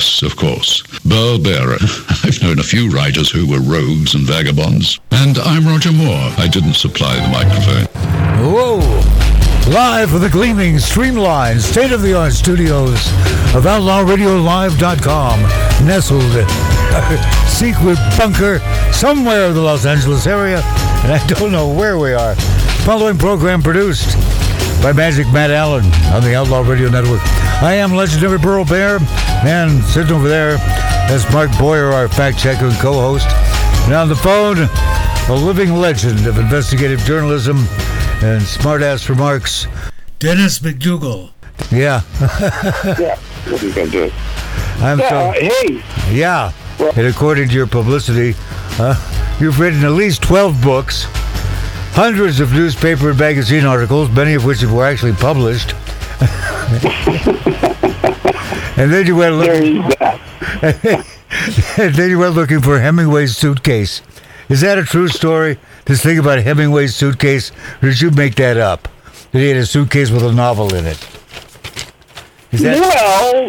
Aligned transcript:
Yes, 0.00 0.22
of 0.22 0.34
course. 0.34 0.82
Burl 1.04 1.38
Barer. 1.38 1.76
I've 2.24 2.42
known 2.42 2.58
a 2.58 2.62
few 2.62 2.88
writers 2.88 3.30
who 3.30 3.46
were 3.46 3.60
rogues 3.60 4.14
and 4.14 4.24
vagabonds. 4.24 4.98
And 5.10 5.36
I'm 5.36 5.66
Roger 5.66 5.92
Moore. 5.92 6.32
I 6.38 6.48
didn't 6.48 6.72
supply 6.72 7.16
the 7.16 7.28
microphone. 7.28 7.84
Whoa! 8.50 8.78
Live 9.70 10.08
from 10.08 10.22
the 10.22 10.30
gleaming, 10.30 10.78
streamlined, 10.78 11.60
state-of-the-art 11.60 12.32
studios 12.32 12.96
of 13.54 13.64
OutlawRadioLive.com, 13.64 15.42
nestled 15.86 16.22
in 16.22 16.46
a 16.48 17.46
secret 17.46 17.98
bunker 18.16 18.60
somewhere 18.94 19.48
in 19.48 19.54
the 19.54 19.60
Los 19.60 19.84
Angeles 19.84 20.26
area, 20.26 20.62
and 21.04 21.12
I 21.12 21.22
don't 21.26 21.52
know 21.52 21.68
where 21.68 21.98
we 21.98 22.14
are. 22.14 22.34
Following 22.86 23.18
program 23.18 23.62
produced 23.62 24.16
by 24.82 24.92
Magic 24.94 25.26
Matt 25.32 25.50
Allen 25.50 25.84
on 26.12 26.22
the 26.22 26.34
Outlaw 26.34 26.60
Radio 26.60 26.88
Network. 26.88 27.20
I 27.62 27.74
am 27.74 27.92
legendary 27.92 28.38
Burl 28.38 28.64
Barer, 28.64 28.98
and 29.44 29.82
sitting 29.84 30.14
over 30.14 30.28
there, 30.28 30.56
that's 31.08 31.30
Mark 31.32 31.50
Boyer, 31.58 31.92
our 31.92 32.08
fact 32.08 32.38
checker 32.38 32.66
and 32.66 32.74
co-host. 32.76 33.26
And 33.84 33.94
on 33.94 34.08
the 34.08 34.16
phone, 34.16 34.56
a 35.28 35.34
living 35.34 35.74
legend 35.74 36.26
of 36.26 36.38
investigative 36.38 37.00
journalism 37.00 37.58
and 38.22 38.40
smartass 38.42 39.08
remarks, 39.08 39.66
Dennis 40.18 40.60
McDougal. 40.60 41.30
Yeah, 41.70 42.00
Yeah, 42.98 43.18
what 43.48 43.62
are 43.62 43.66
you 43.66 43.74
gonna 43.74 43.90
do? 43.90 44.10
I'm 44.78 44.98
Yeah, 44.98 45.04
uh, 45.04 45.34
so. 45.34 45.40
hey, 45.40 45.82
Yeah, 46.10 46.52
Well, 46.78 46.92
and 46.96 47.06
according 47.06 47.48
to 47.50 47.54
your 47.54 47.66
publicity, 47.66 48.34
uh, 48.78 48.96
you've 49.38 49.60
written 49.60 49.84
at 49.84 49.92
least 49.92 50.22
12 50.22 50.62
books, 50.62 51.04
hundreds 51.92 52.40
of 52.40 52.52
newspaper 52.52 53.10
and 53.10 53.18
magazine 53.18 53.64
articles, 53.64 54.10
many 54.10 54.34
of 54.34 54.44
which 54.44 54.62
were 54.62 54.84
actually 54.84 55.12
published. 55.12 55.74
and 58.76 58.92
then 58.92 59.06
you 59.06 59.16
went 59.16 59.34
looking, 59.36 59.82
and 61.78 61.94
then 61.94 62.10
you 62.10 62.18
went 62.18 62.34
looking 62.34 62.60
for 62.60 62.78
Hemingway's 62.80 63.36
suitcase. 63.36 64.02
Is 64.48 64.60
that 64.62 64.78
a 64.78 64.84
true 64.84 65.08
story? 65.08 65.58
This 65.84 66.02
thing 66.02 66.18
about 66.18 66.40
Hemingway's 66.40 66.94
suitcase, 66.94 67.52
or 67.82 67.88
did 67.88 68.00
you 68.00 68.10
make 68.10 68.34
that 68.36 68.56
up? 68.56 68.88
That 69.32 69.38
he 69.38 69.48
had 69.48 69.56
a 69.56 69.66
suitcase 69.66 70.10
with 70.10 70.22
a 70.22 70.32
novel 70.32 70.74
in 70.74 70.86
it. 70.86 71.08
Is 72.52 72.62
that 72.62 72.80
Well, 72.80 73.46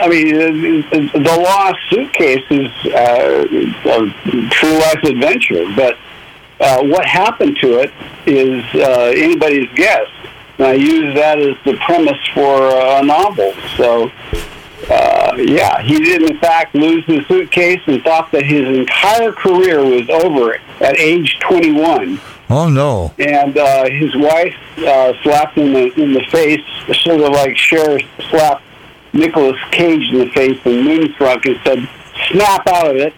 I 0.00 0.08
mean, 0.08 0.34
the, 0.34 1.10
the 1.12 1.40
lost 1.40 1.78
suitcase 1.88 2.44
is 2.50 2.68
uh, 2.92 3.46
a 3.84 4.48
true 4.50 4.78
life 4.78 5.02
adventure, 5.04 5.64
but 5.74 5.96
uh, 6.60 6.82
what 6.84 7.04
happened 7.06 7.56
to 7.60 7.78
it 7.78 7.92
is 8.26 8.64
uh, 8.74 9.12
anybody's 9.16 9.68
guess. 9.74 10.08
And 10.58 10.66
I 10.66 10.72
use 10.74 11.14
that 11.14 11.38
as 11.38 11.56
the 11.64 11.76
premise 11.84 12.18
for 12.34 12.68
a 12.68 13.02
novel. 13.02 13.54
So, 13.76 14.10
uh, 14.90 15.34
yeah, 15.36 15.80
he 15.82 15.98
did 16.00 16.22
in 16.22 16.38
fact 16.38 16.74
lose 16.74 17.04
his 17.04 17.26
suitcase 17.26 17.80
and 17.86 18.02
thought 18.02 18.32
that 18.32 18.44
his 18.44 18.66
entire 18.76 19.32
career 19.32 19.84
was 19.84 20.08
over 20.10 20.54
at 20.80 20.98
age 20.98 21.38
21 21.40 22.20
Oh 22.50 22.68
no! 22.68 23.12
and 23.18 23.58
uh, 23.58 23.84
his 23.90 24.16
wife 24.16 24.56
uh, 24.78 25.12
slapped 25.22 25.58
him 25.58 25.66
in 25.66 25.72
the, 25.74 26.02
in 26.02 26.12
the 26.14 26.24
face, 26.30 26.64
sort 27.02 27.20
of 27.20 27.30
like 27.30 27.56
Cher 27.58 28.00
slapped 28.30 28.62
Nicolas 29.12 29.60
Cage 29.70 30.08
in 30.10 30.18
the 30.20 30.30
face 30.30 30.58
in 30.64 30.82
Moonstruck 30.84 31.44
and 31.44 31.60
said, 31.62 31.88
"Snap 32.30 32.66
out 32.68 32.88
of 32.88 32.96
it." 32.96 33.12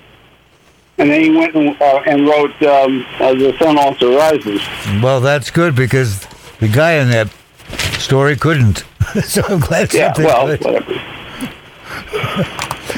And 1.01 1.11
then 1.11 1.21
he 1.23 1.31
went 1.31 1.55
and, 1.55 1.81
uh, 1.81 2.03
and 2.07 2.27
wrote 2.29 2.63
um, 2.63 3.07
uh, 3.19 3.33
"The 3.35 3.57
Sun 3.59 3.79
Also 3.79 4.17
Rises." 4.17 4.61
Well, 5.03 5.21
that's 5.21 5.51
good 5.51 5.75
because 5.75 6.27
the 6.61 6.69
guy 6.69 6.93
in 6.93 7.09
that 7.11 7.29
story 7.99 8.37
couldn't. 8.37 8.85
so 9.25 9.43
I'm 9.49 9.61
glad 9.61 9.93
Yeah, 9.95 10.13
something 10.13 10.25
well, 10.27 10.47
good. 10.47 10.61
whatever. 10.63 10.93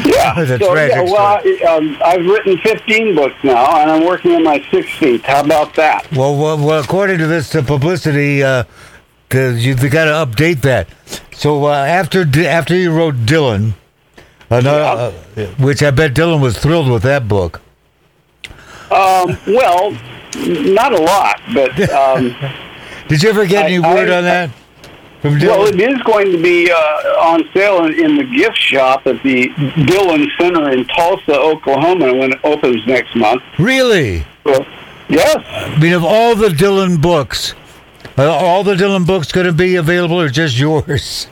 yeah, 0.04 0.34
The 0.44 0.58
so, 0.58 0.72
tragic 0.74 0.96
yeah, 0.96 1.02
well, 1.02 1.40
I, 1.44 1.76
um, 1.76 1.96
I've 2.04 2.26
written 2.26 2.58
15 2.58 3.14
books 3.14 3.36
now, 3.44 3.80
and 3.80 3.90
I'm 3.90 4.04
working 4.04 4.32
on 4.34 4.42
my 4.44 4.58
16th. 4.58 5.22
How 5.22 5.44
about 5.44 5.74
that? 5.76 6.10
Well, 6.12 6.36
well, 6.36 6.58
well, 6.58 6.82
according 6.82 7.18
to 7.18 7.26
this 7.26 7.54
uh, 7.54 7.62
publicity, 7.62 8.42
uh, 8.42 8.64
you 9.32 9.74
have 9.76 9.90
got 9.90 10.04
to 10.06 10.10
update 10.26 10.60
that. 10.62 10.88
So 11.32 11.66
uh, 11.66 11.72
after 11.72 12.26
after 12.46 12.74
you 12.76 12.92
wrote 12.92 13.14
Dylan, 13.26 13.74
another, 14.50 15.14
uh, 15.36 15.46
which 15.58 15.82
I 15.82 15.90
bet 15.90 16.14
Dylan 16.14 16.40
was 16.42 16.58
thrilled 16.58 16.90
with 16.90 17.02
that 17.04 17.28
book. 17.28 17.60
Um, 18.92 19.38
well, 19.46 19.90
not 20.74 20.92
a 20.92 21.00
lot, 21.02 21.40
but 21.54 21.90
um, 21.90 22.34
Did 23.08 23.22
you 23.22 23.30
ever 23.30 23.46
get 23.46 23.64
I- 23.64 23.66
any 23.68 23.78
word 23.80 24.10
I- 24.10 24.18
on 24.18 24.24
that 24.24 24.50
from 25.20 25.38
Well, 25.38 25.66
it 25.66 25.80
is 25.80 26.00
going 26.02 26.32
to 26.32 26.42
be 26.42 26.70
uh, 26.70 26.74
on 26.76 27.48
sale 27.54 27.84
in, 27.84 27.92
in 27.94 28.16
the 28.16 28.24
gift 28.24 28.58
shop 28.58 29.06
at 29.06 29.22
the 29.22 29.48
Dylan 29.50 30.26
Center 30.40 30.70
in 30.70 30.84
Tulsa, 30.86 31.38
Oklahoma, 31.38 32.12
when 32.12 32.32
it 32.32 32.40
opens 32.44 32.84
next 32.86 33.14
month. 33.14 33.42
really? 33.58 34.24
Well, 34.44 34.66
yes, 35.08 35.36
I 35.46 35.78
mean, 35.78 35.92
of 35.92 36.02
all 36.04 36.34
the 36.34 36.48
Dylan 36.48 37.00
books, 37.00 37.54
are 38.18 38.26
all 38.26 38.64
the 38.64 38.74
Dylan 38.74 39.06
books 39.06 39.30
going 39.30 39.46
to 39.46 39.52
be 39.52 39.76
available, 39.76 40.20
or 40.20 40.28
just 40.28 40.58
yours? 40.58 41.28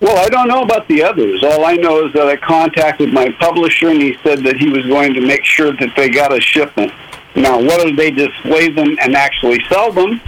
Well, 0.00 0.18
I 0.18 0.28
don't 0.28 0.48
know 0.48 0.62
about 0.62 0.86
the 0.88 1.02
others. 1.02 1.42
All 1.42 1.64
I 1.64 1.74
know 1.74 2.06
is 2.06 2.12
that 2.12 2.28
I 2.28 2.36
contacted 2.36 3.12
my 3.12 3.30
publisher, 3.40 3.88
and 3.88 4.00
he 4.00 4.16
said 4.22 4.40
that 4.44 4.56
he 4.56 4.68
was 4.68 4.86
going 4.86 5.14
to 5.14 5.20
make 5.20 5.44
sure 5.44 5.72
that 5.72 5.94
they 5.96 6.10
got 6.10 6.32
a 6.32 6.40
shipment. 6.40 6.92
Now, 7.34 7.58
whether 7.60 7.94
they 7.94 8.10
display 8.10 8.70
them 8.70 8.96
and 9.00 9.14
actually 9.14 9.62
sell 9.68 9.92
them, 9.92 10.20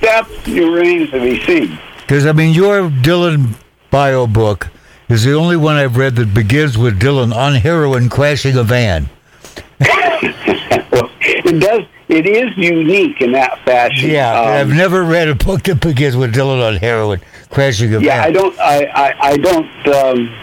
that 0.00 0.28
remains 0.46 1.10
to 1.10 1.20
be 1.20 1.42
seen. 1.44 1.78
Because 2.00 2.26
I 2.26 2.32
mean, 2.32 2.54
your 2.54 2.90
Dylan 2.90 3.54
bio 3.90 4.26
book 4.26 4.68
is 5.08 5.24
the 5.24 5.34
only 5.34 5.56
one 5.56 5.76
I've 5.76 5.96
read 5.96 6.16
that 6.16 6.32
begins 6.32 6.78
with 6.78 7.00
Dylan 7.00 7.34
on 7.34 7.54
heroin 7.54 8.08
crashing 8.08 8.56
a 8.56 8.62
van. 8.62 9.08
well, 9.80 11.10
it 11.20 11.60
does. 11.60 11.84
It 12.10 12.26
is 12.26 12.56
unique 12.56 13.20
in 13.20 13.32
that 13.32 13.64
fashion. 13.64 14.10
Yeah, 14.10 14.40
Um, 14.40 14.48
I've 14.48 14.68
never 14.74 15.04
read 15.04 15.28
a 15.28 15.34
book 15.36 15.62
that 15.62 15.80
begins 15.80 16.16
with 16.16 16.34
Dylan 16.34 16.66
on 16.66 16.76
heroin 16.76 17.20
crashing 17.50 17.94
a 17.94 18.00
Yeah, 18.00 18.22
I 18.22 18.30
don't. 18.32 18.58
I, 18.58 18.84
I, 18.86 19.14
I 19.20 19.36
don't. 19.36 19.88
Um, 19.88 20.34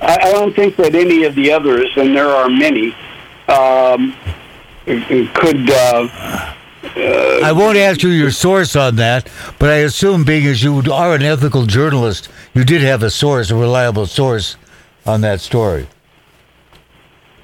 I, 0.00 0.18
I 0.22 0.32
don't 0.32 0.54
think 0.54 0.76
that 0.76 0.94
any 0.94 1.24
of 1.24 1.34
the 1.34 1.50
others, 1.52 1.90
and 1.96 2.14
there 2.14 2.28
are 2.28 2.48
many, 2.48 2.94
um, 3.48 4.14
could. 4.84 5.70
Uh, 5.70 6.52
I 7.42 7.52
won't 7.52 7.76
ask 7.78 8.02
you 8.02 8.10
your 8.10 8.30
source 8.30 8.76
on 8.76 8.94
that, 8.96 9.28
but 9.58 9.70
I 9.70 9.78
assume, 9.78 10.24
being 10.24 10.46
as 10.46 10.62
you 10.62 10.82
are 10.92 11.14
an 11.14 11.22
ethical 11.22 11.66
journalist, 11.66 12.28
you 12.54 12.64
did 12.64 12.82
have 12.82 13.02
a 13.02 13.10
source, 13.10 13.50
a 13.50 13.56
reliable 13.56 14.06
source 14.06 14.56
on 15.04 15.20
that 15.22 15.40
story. 15.40 15.88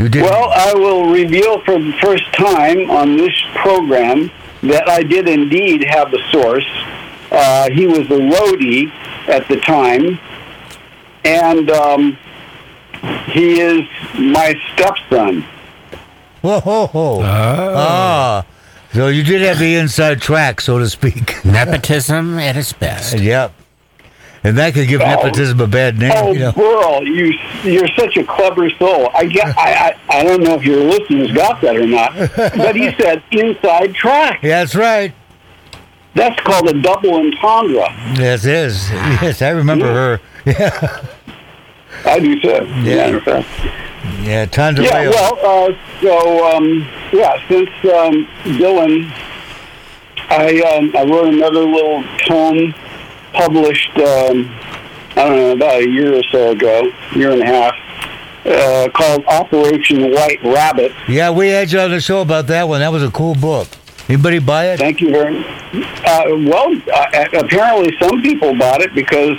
You 0.03 0.09
did. 0.09 0.23
well, 0.25 0.51
I 0.51 0.75
will 0.75 1.13
reveal 1.13 1.61
for 1.61 1.79
the 1.79 1.93
first 2.03 2.25
time 2.33 2.91
on 2.91 3.17
this 3.17 3.33
program 3.55 4.33
that 4.63 4.89
I 4.89 5.05
did 5.05 5.29
indeed 5.29 5.85
have 5.85 6.13
a 6.13 6.19
source. 6.33 6.67
Uh, 7.31 7.71
he 7.71 7.87
was 7.87 8.01
a 8.11 8.19
roadie 8.19 8.91
at 9.29 9.47
the 9.47 9.59
time, 9.61 10.19
and 11.25 11.71
um, 11.71 12.19
he 13.31 13.61
is 13.61 13.89
my 14.19 14.61
stepson. 14.75 15.43
whoa, 16.41 16.59
whoa, 16.61 16.89
whoa. 16.89 17.21
Ah, 17.23 18.45
so 18.93 19.07
you 19.07 19.23
did 19.23 19.41
have 19.43 19.61
the 19.61 19.77
inside 19.77 20.21
track, 20.21 20.61
so 20.61 20.81
to 20.81 20.91
speak. 20.91 21.45
Nepotism 21.45 22.41
at 22.41 22.57
its 22.57 22.73
best. 22.73 23.21
Yep. 23.21 23.55
And 24.45 24.59
that 24.59 24.75
could 24.75 24.89
give 24.89 25.01
Oh. 25.01 25.07
nepotism 25.07 25.61
a 25.61 25.67
bad 25.69 25.99
name. 25.99 26.13
Oh, 26.15 26.33
you 26.33 26.41
know. 26.41 26.53
Burl, 26.53 27.07
you 27.07 27.33
you're 27.63 27.87
such 27.97 28.17
a 28.17 28.25
clever 28.25 28.69
soul. 28.71 29.09
I 29.15 29.25
get. 29.27 29.47
I, 29.59 29.95
I 30.11 30.19
I 30.21 30.25
don't 30.25 30.43
know 30.43 30.55
if 30.55 30.65
your 30.65 30.81
listeners 30.83 31.31
got 31.33 31.61
that 31.61 31.77
or 31.77 31.87
not, 31.87 32.15
but 32.37 32.75
he 32.75 32.93
said 32.99 33.23
inside 33.31 33.95
track. 33.95 34.43
Yeah, 34.43 34.61
that's 34.61 34.75
right. 34.75 35.15
That's 36.15 36.39
called 36.41 36.69
a 36.69 36.81
double 36.83 37.15
entendre. 37.15 37.87
Yes, 38.19 38.45
it 38.45 38.55
is. 38.55 38.91
Yes, 38.91 39.41
I 39.43 39.51
remember 39.51 39.87
her. 39.87 40.21
Yeah, 40.45 41.07
I 42.05 42.19
do 42.19 42.41
too. 42.41 42.49
Yeah. 42.83 42.97
Matter 42.97 43.17
of 43.19 43.23
fact. 43.23 43.49
yeah, 44.23 44.45
Yeah. 44.57 45.09
Well, 45.11 45.39
uh, 45.71 45.77
so 46.01 46.57
um, 46.57 46.89
yeah, 47.13 47.49
since 47.49 47.69
um, 47.85 48.27
Dylan, 48.59 49.09
I 50.29 50.61
um, 50.77 50.93
I 50.97 51.05
wrote 51.05 51.33
another 51.33 51.61
little 51.61 52.03
tome 52.27 52.75
published. 53.33 53.91
Um, 53.99 54.51
I 55.15 55.15
don't 55.29 55.37
know 55.37 55.53
about 55.53 55.83
a 55.83 55.89
year 55.89 56.15
or 56.19 56.23
so 56.25 56.51
ago, 56.53 56.91
year 57.15 57.33
and 57.33 57.43
a 57.43 57.47
half, 57.47 57.75
uh, 58.47 58.89
called 58.95 59.25
Operation 59.27 60.11
White 60.11 60.43
Rabbit. 60.43 60.93
yeah, 61.09 61.31
we 61.31 61.49
had 61.49 61.71
you 61.71 61.81
on 61.81 61.91
the 61.91 62.01
show 62.01 62.21
about 62.23 62.47
that 62.47 62.67
one. 62.69 62.81
That 62.81 62.93
was 62.93 63.03
a 63.03 63.11
cool 63.11 63.35
book. 63.35 63.69
Anybody 64.09 64.39
buy 64.41 64.67
it? 64.71 64.79
Thank 64.79 65.01
you 65.01 65.11
very 65.11 65.39
much. 65.39 65.47
Uh, 66.05 66.25
well, 66.29 66.75
uh, 66.93 67.25
apparently 67.35 67.97
some 68.01 68.21
people 68.21 68.55
bought 68.57 68.81
it 68.83 68.95
because 68.95 69.37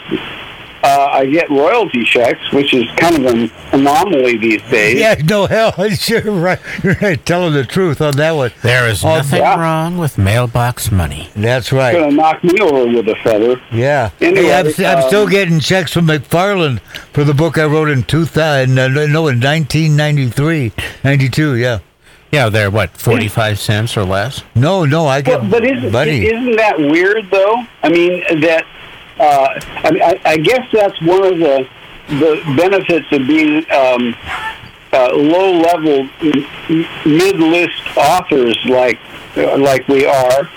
uh, 0.83 1.07
I 1.13 1.25
get 1.25 1.49
royalty 1.49 2.03
checks, 2.03 2.51
which 2.51 2.73
is 2.73 2.85
kind 2.97 3.15
of 3.15 3.25
an 3.33 3.49
anomaly 3.71 4.37
these 4.37 4.61
days. 4.63 4.99
Yeah, 4.99 5.15
no 5.23 5.45
hell. 5.45 5.73
You're 6.07 6.21
right. 6.31 6.59
You're 6.83 6.95
right. 7.01 7.25
Telling 7.25 7.53
the 7.53 7.63
truth 7.63 8.01
on 8.01 8.17
that 8.17 8.31
one. 8.33 8.51
There 8.61 8.87
is 8.89 9.03
Oh, 9.03 9.15
nothing 9.15 9.39
yeah. 9.39 9.59
wrong 9.59 9.97
with 9.97 10.17
mailbox 10.17 10.91
money. 10.91 11.29
That's 11.35 11.67
It's 11.67 11.73
right. 11.73 11.93
going 11.93 12.09
to 12.09 12.15
knock 12.15 12.43
me 12.43 12.59
over 12.59 12.85
with 12.85 13.07
a 13.07 13.15
feather. 13.23 13.61
Yeah. 13.71 14.11
Anyway, 14.19 14.43
hey, 14.47 14.59
I'm, 14.59 14.71
st- 14.71 14.87
I'm 14.87 15.07
still 15.07 15.23
um, 15.23 15.29
getting 15.29 15.59
checks 15.61 15.93
from 15.93 16.07
McFarland 16.07 16.81
for 17.13 17.23
the 17.23 17.33
book 17.33 17.57
I 17.57 17.65
wrote 17.65 17.87
in 17.89 18.03
2000. 18.03 18.77
Uh, 18.77 18.87
no, 18.89 19.27
in 19.27 19.39
1993, 19.39 20.71
92. 21.03 21.55
Yeah. 21.55 21.79
Yeah, 22.31 22.49
they're 22.49 22.71
what, 22.71 22.97
45 22.97 23.59
cents 23.59 23.95
or 23.95 24.03
less? 24.05 24.43
No, 24.55 24.85
no, 24.85 25.05
I 25.05 25.21
get 25.21 25.41
But, 25.41 25.51
but 25.51 25.65
isn't, 25.65 25.91
buddy. 25.91 26.25
isn't 26.25 26.55
that 26.57 26.79
weird, 26.79 27.29
though? 27.29 27.63
I 27.83 27.89
mean, 27.89 28.23
that 28.41 28.65
uh, 29.19 29.59
I, 29.83 29.91
mean, 29.91 30.01
I, 30.01 30.19
I 30.25 30.37
guess 30.37 30.67
that's 30.71 30.99
one 31.01 31.23
of 31.23 31.37
the 31.39 31.67
the 32.09 32.41
benefits 32.57 33.09
of 33.13 33.25
being 33.25 33.65
um, 33.71 34.13
uh, 34.91 35.09
low-level, 35.13 36.09
m- 36.21 36.45
m- 36.69 36.87
mid-list 37.05 37.81
authors 37.97 38.57
like 38.65 38.99
like 39.35 39.87
we 39.87 40.05
are, 40.05 40.49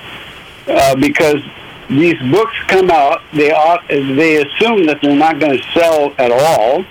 uh, 0.67 0.97
because 0.97 1.41
these 1.89 2.19
books 2.31 2.55
come 2.67 2.91
out, 2.91 3.23
they 3.33 3.51
they 3.89 4.43
assume 4.43 4.87
that 4.87 4.99
they're 5.01 5.17
not 5.17 5.39
going 5.39 5.57
to 5.57 5.65
sell 5.73 6.13
at 6.19 6.33
all, 6.33 6.85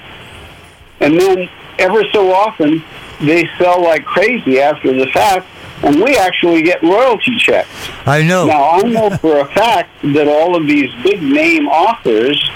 and 1.01 1.19
then 1.19 1.49
ever 1.77 2.03
so 2.13 2.31
often 2.31 2.81
they 3.19 3.49
sell 3.57 3.83
like 3.83 4.05
crazy 4.05 4.61
after 4.61 4.93
the 4.93 5.07
fact, 5.07 5.45
and 5.85 6.01
we 6.01 6.17
actually 6.17 6.63
get 6.63 6.81
royalty 6.81 7.37
checks. 7.37 7.69
I 8.05 8.23
know. 8.23 8.47
Now, 8.47 8.71
I 8.71 8.81
know 8.81 9.15
for 9.17 9.39
a 9.39 9.45
fact 9.45 9.89
that 10.01 10.27
all 10.27 10.55
of 10.55 10.65
these 10.67 10.91
big 11.03 11.21
name 11.21 11.67
authors 11.67 12.49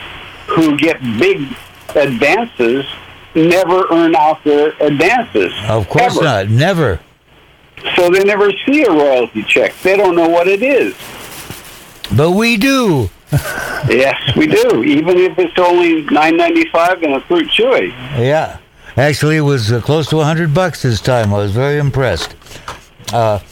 who 0.48 0.76
get 0.78 1.00
big 1.20 1.48
advances 1.96 2.86
never 3.36 3.86
earn 3.92 4.16
out 4.16 4.44
their 4.44 4.70
advances. 4.80 5.54
Of 5.68 5.88
course 5.88 6.16
ever. 6.16 6.24
not. 6.24 6.50
Never. 6.50 7.00
So 7.96 8.10
they 8.10 8.24
never 8.24 8.52
see 8.66 8.84
a 8.84 8.92
royalty 8.92 9.44
check. 9.44 9.74
They 9.84 9.96
don't 9.96 10.16
know 10.16 10.28
what 10.28 10.48
it 10.48 10.64
is. 10.64 10.96
But 12.16 12.32
we 12.32 12.58
do. 12.58 13.10
yes, 13.32 14.36
we 14.36 14.48
do. 14.48 14.84
Even 14.84 15.18
if 15.20 15.38
it's 15.38 15.58
only 15.60 16.02
nine 16.06 16.36
ninety 16.36 16.68
five 16.70 17.04
and 17.04 17.14
a 17.14 17.22
fruit 17.22 17.48
chewy. 17.50 17.90
Yeah. 18.18 18.58
Actually, 18.98 19.38
it 19.38 19.42
was 19.42 19.72
uh, 19.72 19.80
close 19.80 20.10
to 20.10 20.20
a 20.20 20.24
hundred 20.24 20.54
bucks 20.54 20.82
this 20.82 21.00
time. 21.00 21.32
I 21.34 21.38
was 21.38 21.52
very 21.52 21.78
impressed. 21.78 22.36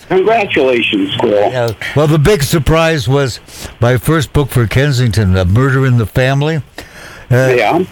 Congratulations, 0.07 1.13
Squirrel. 1.13 1.51
Uh, 1.55 1.73
well, 1.95 2.07
the 2.07 2.19
big 2.19 2.43
surprise 2.43 3.07
was 3.07 3.39
my 3.79 3.97
first 3.97 4.33
book 4.33 4.49
for 4.49 4.67
Kensington, 4.67 5.35
"A 5.35 5.45
Murder 5.45 5.85
in 5.85 5.97
the 5.97 6.05
Family." 6.05 6.57
Uh, 7.29 7.53
yeah. 7.55 7.83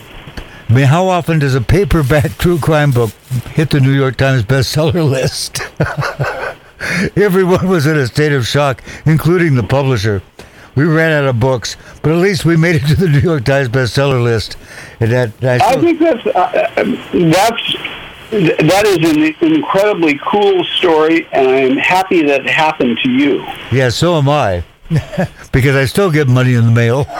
I 0.68 0.74
mean, 0.74 0.86
how 0.86 1.08
often 1.08 1.40
does 1.40 1.54
a 1.56 1.62
paperback 1.62 2.38
true 2.38 2.58
crime 2.58 2.92
book 2.92 3.12
hit 3.54 3.70
the 3.70 3.80
New 3.80 3.92
York 3.94 4.18
Times 4.18 4.44
bestseller 4.44 5.08
list? 5.10 5.60
Everyone 7.16 7.68
was 7.68 7.86
in 7.86 7.98
a 7.98 8.08
state 8.08 8.32
of 8.32 8.46
shock, 8.48 8.84
including 9.06 9.56
the 9.56 9.64
publisher. 9.64 10.22
We 10.76 10.84
ran 10.84 11.12
out 11.14 11.26
of 11.30 11.40
books, 11.40 11.78
but 12.02 12.12
at 12.12 12.18
least 12.18 12.44
we 12.44 12.58
made 12.58 12.76
it 12.76 12.86
to 12.88 12.96
the 12.96 13.08
New 13.08 13.20
York 13.20 13.46
Times 13.46 13.70
bestseller 13.70 14.22
list. 14.22 14.58
And 15.00 15.12
that, 15.12 15.32
I 15.42 15.56
I 15.56 15.80
think 15.80 16.00
that's 16.00 16.26
uh, 16.28 16.84
uh, 18.32 18.64
that's 18.64 18.90
an 19.42 19.54
incredibly 19.54 20.20
cool 20.24 20.64
story, 20.64 21.28
and 21.32 21.48
I'm 21.48 21.78
happy 21.78 22.22
that 22.24 22.42
it 22.42 22.50
happened 22.50 22.98
to 23.04 23.10
you. 23.10 23.46
yeah, 23.72 23.90
so 23.90 24.16
am 24.18 24.28
I, 24.30 24.64
because 25.52 25.76
I 25.76 25.86
still 25.86 26.12
get 26.12 26.28
money 26.28 26.54
in 26.56 26.66
the 26.66 26.72
mail. 26.72 27.04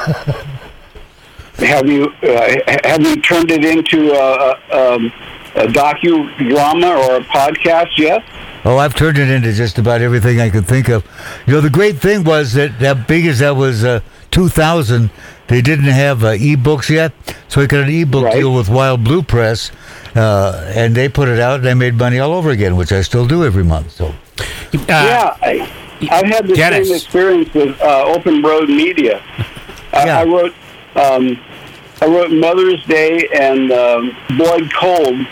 Have 1.58 1.88
you 1.88 2.08
uh, 2.22 2.54
have 2.84 3.02
you 3.02 3.22
turned 3.22 3.50
it 3.50 3.64
into 3.64 4.12
a, 4.12 4.58
a, 4.72 4.94
um, 4.94 5.06
a 5.56 5.66
docudrama 5.68 6.98
or 7.08 7.16
a 7.16 7.22
podcast 7.22 7.98
yet? 7.98 8.22
Oh, 8.66 8.78
I've 8.78 8.94
turned 8.94 9.18
it 9.18 9.30
into 9.30 9.54
just 9.54 9.78
about 9.78 10.02
everything 10.02 10.42
I 10.42 10.50
could 10.50 10.66
think 10.68 10.90
of. 10.90 11.06
You 11.48 11.54
know, 11.54 11.62
the 11.62 11.70
great 11.70 11.96
thing 11.98 12.26
was 12.26 12.52
that 12.54 12.78
that 12.80 13.08
big 13.08 13.26
as 13.26 13.40
that 13.40 13.56
was 13.56 13.86
uh, 13.86 14.02
2000, 14.32 15.10
they 15.48 15.62
didn't 15.62 15.86
have 15.86 16.24
uh, 16.24 16.34
e-books 16.34 16.90
yet, 16.90 17.12
so 17.48 17.62
I 17.62 17.66
got 17.68 17.84
an 17.84 17.90
e-book 17.90 18.26
Right. 18.26 18.36
deal 18.36 18.54
with 18.54 18.68
Wild 18.70 19.04
Blue 19.04 19.22
Press, 19.22 19.72
uh, 20.16 20.72
and 20.76 20.96
they 20.96 21.08
put 21.10 21.28
it 21.28 21.40
out, 21.40 21.60
and 21.60 21.70
I 21.70 21.74
made 21.74 21.96
money 21.96 22.20
all 22.20 22.34
over 22.34 22.50
again, 22.50 22.76
which 22.76 22.92
I 22.92 23.02
still 23.02 23.26
do 23.28 23.44
every 23.46 23.64
month. 23.64 23.92
So, 23.92 24.08
Uh, 24.08 24.80
yeah, 24.88 25.38
I, 25.42 25.70
I've 26.12 26.26
had 26.26 26.48
the 26.48 26.56
Dennis. 26.56 26.88
same 26.88 26.96
experience 26.98 27.54
with 27.54 27.80
uh, 27.82 28.04
Open 28.06 28.42
Road 28.42 28.70
Media. 28.70 29.22
I, 29.94 30.06
Yeah. 30.06 30.20
I 30.20 30.24
wrote 30.26 30.54
um, 30.96 31.40
I 32.02 32.06
wrote 32.08 32.32
Mother's 32.32 32.84
Day 32.86 33.28
and 33.34 33.72
um, 33.72 34.16
Blood 34.38 34.74
Cold 34.74 35.26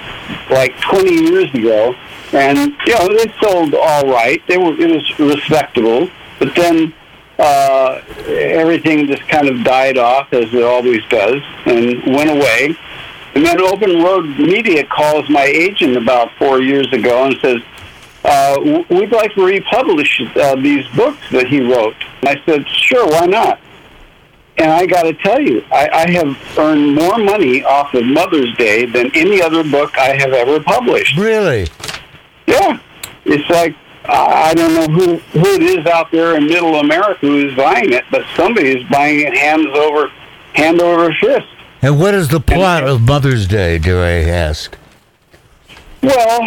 like 0.49 0.79
20 0.81 1.11
years 1.11 1.53
ago, 1.53 1.93
and 2.31 2.57
you 2.85 2.93
know 2.95 3.07
they 3.17 3.33
sold 3.41 3.73
all 3.75 4.05
right. 4.07 4.41
They 4.47 4.57
were 4.57 4.73
it 4.79 4.89
was 4.89 5.19
respectable, 5.19 6.09
but 6.39 6.55
then 6.55 6.93
uh, 7.39 8.01
everything 8.27 9.07
just 9.07 9.27
kind 9.27 9.47
of 9.47 9.63
died 9.63 9.97
off 9.97 10.31
as 10.33 10.53
it 10.53 10.63
always 10.63 11.03
does 11.09 11.41
and 11.65 12.03
went 12.15 12.29
away. 12.29 12.75
And 13.35 13.45
then 13.45 13.59
Open 13.61 14.03
Road 14.03 14.25
Media 14.37 14.85
calls 14.85 15.27
my 15.29 15.45
agent 15.45 15.97
about 15.97 16.31
four 16.37 16.61
years 16.61 16.91
ago 16.93 17.25
and 17.25 17.35
says, 17.41 17.61
uh, 18.23 18.83
we'd 18.89 19.11
like 19.11 19.33
to 19.33 19.45
republish 19.45 20.21
uh, 20.37 20.55
these 20.55 20.87
books 20.89 21.19
that 21.31 21.47
he 21.47 21.59
wrote. 21.59 21.95
And 22.21 22.29
I 22.29 22.45
said, 22.45 22.67
sure, 22.67 23.05
why 23.07 23.25
not? 23.25 23.59
And 24.57 24.71
I 24.71 24.85
got 24.85 25.03
to 25.03 25.13
tell 25.13 25.41
you, 25.41 25.63
I, 25.71 25.89
I 25.89 26.11
have 26.11 26.57
earned 26.57 26.95
more 26.95 27.17
money 27.17 27.63
off 27.63 27.93
of 27.95 28.05
Mother's 28.05 28.55
Day 28.55 28.85
than 28.85 29.09
any 29.15 29.41
other 29.41 29.63
book 29.63 29.97
I 29.97 30.15
have 30.15 30.31
ever 30.31 30.61
published. 30.61 31.17
really, 31.17 31.67
Yeah, 32.45 32.79
it's 33.25 33.49
like 33.49 33.75
I 34.05 34.53
don't 34.53 34.73
know 34.73 34.87
who 34.93 35.17
who 35.17 35.45
it 35.53 35.61
is 35.63 35.85
out 35.85 36.11
there 36.11 36.35
in 36.35 36.47
Middle 36.47 36.75
America 36.75 37.19
who 37.21 37.47
is 37.47 37.55
buying 37.55 37.93
it, 37.93 38.03
but 38.11 38.25
somebody 38.35 38.77
is 38.79 38.89
buying 38.89 39.21
it 39.21 39.35
hands 39.35 39.67
over 39.73 40.09
hand 40.53 40.81
over 40.81 41.13
fist. 41.13 41.47
and 41.81 41.99
what 41.99 42.13
is 42.13 42.27
the 42.27 42.39
plot 42.39 42.83
of 42.83 43.01
Mother's 43.01 43.47
Day? 43.47 43.77
Do 43.79 43.99
I 43.99 44.29
ask? 44.29 44.77
Well, 46.01 46.41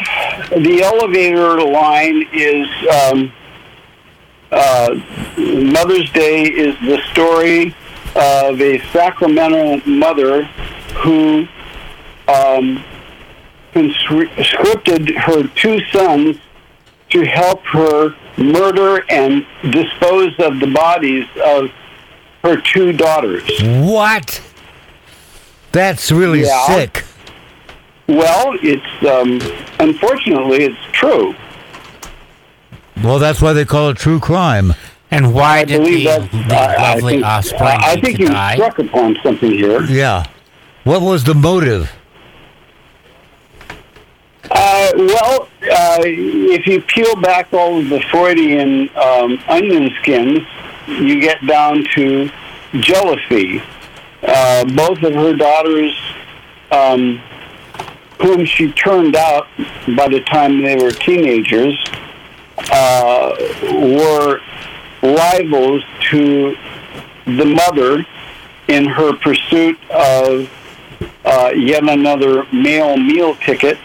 the 0.51 0.83
elevator 0.85 1.63
line 1.63 2.29
is 2.33 2.69
um, 2.93 3.33
uh, 4.53 4.95
Mother's 5.39 6.11
Day 6.13 6.43
is 6.45 6.79
the 6.81 7.01
story 7.11 7.75
of 8.15 8.61
a 8.61 8.79
Sacramento 8.93 9.81
mother 9.87 10.45
who 11.03 11.49
um, 12.29 12.85
conscri- 13.73 14.29
scripted 14.37 15.17
her 15.17 15.49
two 15.49 15.81
sons 15.87 16.37
to 17.11 17.25
help 17.25 17.63
her 17.67 18.15
murder 18.37 19.05
and 19.09 19.47
dispose 19.71 20.33
of 20.39 20.61
the 20.61 20.67
bodies 20.67 21.27
of 21.45 21.71
her 22.43 22.61
two 22.61 22.93
daughters. 22.93 23.43
What? 23.63 24.41
That's 25.73 26.11
really 26.13 26.43
Yeah. 26.43 26.67
sick. 26.67 27.05
Well, 28.09 28.57
it's 28.63 29.05
um, 29.07 29.41
unfortunately 29.81 30.65
it's 30.65 30.79
true. 30.93 31.35
Well, 33.03 33.19
that's 33.19 33.43
why 33.43 33.53
they 33.53 33.65
call 33.65 33.91
it 33.91 33.97
true 33.97 34.21
crime. 34.21 34.75
and 35.11 35.33
why 35.35 35.59
I 35.59 35.65
did 35.65 35.79
believe 35.83 36.05
the, 36.05 36.19
that's. 36.21 36.49
the 36.49 36.55
I, 36.57 36.75
I 36.75 36.95
lovely 36.95 37.13
think, 37.15 37.25
offspring 37.27 37.63
I 37.63 37.95
need 37.95 38.05
think 38.05 38.17
to 38.17 38.23
you 38.23 38.29
die? 38.29 38.55
struck 38.55 38.79
upon 38.79 39.17
something 39.23 39.51
here. 39.51 39.83
Yeah. 39.85 40.25
What 40.85 41.03
was 41.03 41.25
the 41.25 41.35
motive? 41.35 41.93
Uh, 44.59 44.91
well, 44.97 45.49
uh, 45.71 45.99
if 46.01 46.67
you 46.67 46.81
peel 46.81 47.15
back 47.17 47.53
all 47.53 47.79
of 47.79 47.91
the 47.91 48.01
Freudian 48.11 48.89
um, 48.97 49.39
onion 49.49 49.95
skins, 50.01 50.41
you 50.89 51.21
get 51.21 51.47
down 51.47 51.85
to 51.95 52.31
jealousy. 52.81 53.63
Uh, 54.23 54.65
both 54.65 55.03
of 55.03 55.13
her 55.13 55.35
daughters, 55.35 55.95
um, 56.71 57.19
whom 58.23 58.47
she 58.47 58.73
turned 58.73 59.15
out 59.15 59.47
by 59.95 60.09
the 60.09 60.21
time 60.21 60.63
they 60.63 60.77
were 60.77 60.91
teenagers, 60.91 61.79
uh, 62.71 63.37
were 63.75 64.41
rivals 65.03 65.85
to 66.11 66.57
the 67.27 67.45
mother 67.45 68.07
in 68.69 68.87
her 68.87 69.13
pursuit 69.17 69.79
of 69.91 70.51
uh, 71.27 71.53
yet 71.55 71.87
another 71.87 72.47
male 72.55 72.97
meal 72.97 73.35
ticket. 73.37 73.77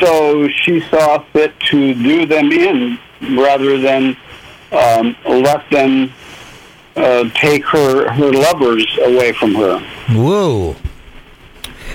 So 0.00 0.48
she 0.48 0.80
saw 0.80 1.18
fit 1.32 1.58
to 1.70 1.94
do 1.94 2.26
them 2.26 2.52
in 2.52 2.98
rather 3.36 3.78
than 3.78 4.16
um, 4.72 5.16
let 5.26 5.68
them 5.70 6.12
uh, 6.96 7.28
take 7.34 7.64
her 7.66 8.10
her 8.10 8.32
lovers 8.32 8.86
away 9.02 9.32
from 9.32 9.54
her. 9.54 9.78
Whoa. 10.10 10.76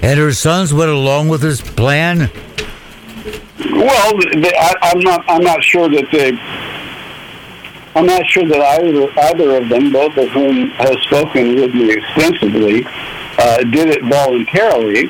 And 0.02 0.20
her 0.20 0.34
sons 0.34 0.74
went 0.74 0.92
along 0.92 1.30
with 1.30 1.42
this 1.42 1.62
plan? 1.62 2.30
Well, 3.60 4.18
they, 4.36 4.54
I, 4.58 4.74
I'm 4.82 5.00
not. 5.00 5.24
I'm 5.28 5.44
not 5.44 5.64
sure 5.64 5.88
that 5.90 6.10
they. 6.12 6.32
I'm 7.96 8.08
not 8.08 8.26
sure 8.26 8.46
that 8.46 8.60
either 8.60 9.20
either 9.20 9.58
of 9.58 9.70
them, 9.70 9.92
both 9.92 10.18
of 10.18 10.30
whom 10.30 10.70
have 10.72 10.98
spoken 11.04 11.56
with 11.56 11.74
me 11.76 11.94
extensively, 11.94 12.86
uh, 12.86 13.44
uh, 13.44 13.58
did 13.64 13.90
it 13.90 14.04
voluntarily. 14.04 15.10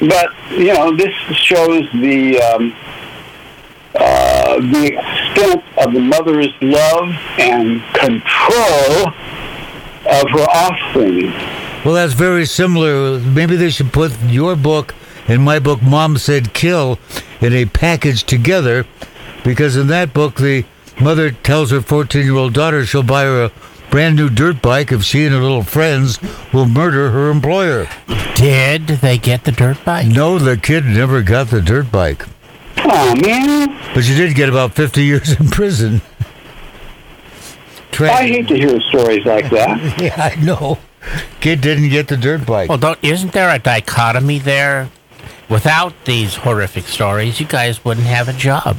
But 0.00 0.32
you 0.50 0.74
know, 0.74 0.94
this 0.94 1.14
shows 1.36 1.90
the 1.92 2.40
um, 2.40 2.74
uh, 3.94 4.60
the 4.60 4.98
extent 4.98 5.64
of 5.78 5.92
the 5.92 6.00
mother's 6.00 6.52
love 6.60 7.08
and 7.38 7.82
control 7.94 9.08
of 10.08 10.30
her 10.30 10.46
offspring. 10.52 11.30
Well, 11.84 11.94
that's 11.94 12.12
very 12.12 12.46
similar. 12.46 13.18
Maybe 13.20 13.56
they 13.56 13.70
should 13.70 13.92
put 13.92 14.12
your 14.22 14.56
book 14.56 14.94
and 15.28 15.42
my 15.42 15.58
book, 15.58 15.82
Mom 15.82 16.18
Said 16.18 16.52
Kill, 16.52 16.98
in 17.40 17.52
a 17.52 17.64
package 17.64 18.24
together, 18.24 18.86
because 19.42 19.76
in 19.76 19.88
that 19.88 20.14
book, 20.14 20.36
the 20.36 20.64
mother 21.00 21.30
tells 21.30 21.70
her 21.70 21.80
14 21.80 22.24
year 22.24 22.34
old 22.34 22.54
daughter 22.54 22.86
she'll 22.86 23.02
buy 23.02 23.24
her 23.24 23.44
a 23.44 23.52
brand 23.90 24.16
new 24.16 24.28
dirt 24.28 24.60
bike 24.62 24.92
if 24.92 25.02
she 25.02 25.24
and 25.24 25.34
her 25.34 25.40
little 25.40 25.62
friends 25.62 26.18
will 26.52 26.66
murder 26.66 27.10
her 27.10 27.30
employer. 27.30 27.88
Did 28.34 28.86
they 28.86 29.16
get 29.18 29.44
the 29.44 29.52
dirt 29.52 29.78
bike? 29.84 30.06
No, 30.08 30.38
the 30.38 30.56
kid 30.56 30.84
never 30.84 31.22
got 31.22 31.48
the 31.48 31.60
dirt 31.62 31.90
bike, 31.90 32.24
Oh 32.78 33.14
man, 33.16 33.68
but 33.94 34.04
she 34.04 34.14
did 34.14 34.34
get 34.34 34.48
about 34.48 34.74
50 34.74 35.02
years 35.02 35.38
in 35.40 35.48
prison. 35.48 36.02
Tra- 37.90 38.12
I 38.12 38.26
hate 38.28 38.48
to 38.48 38.56
hear 38.56 38.78
stories 38.82 39.24
like 39.24 39.48
that. 39.50 40.00
Yeah, 40.02 40.14
I 40.32 40.34
know. 40.36 40.78
Kid 41.40 41.60
didn't 41.60 41.88
get 41.88 42.08
the 42.08 42.16
dirt 42.16 42.44
bike. 42.44 42.68
Well, 42.68 42.78
don't, 42.78 42.98
isn't 43.02 43.32
there 43.32 43.48
a 43.54 43.58
dichotomy 43.58 44.38
there? 44.38 44.90
Without 45.48 45.94
these 46.04 46.34
horrific 46.34 46.84
stories, 46.88 47.38
you 47.40 47.46
guys 47.46 47.84
wouldn't 47.84 48.06
have 48.06 48.28
a 48.28 48.32
job. 48.32 48.76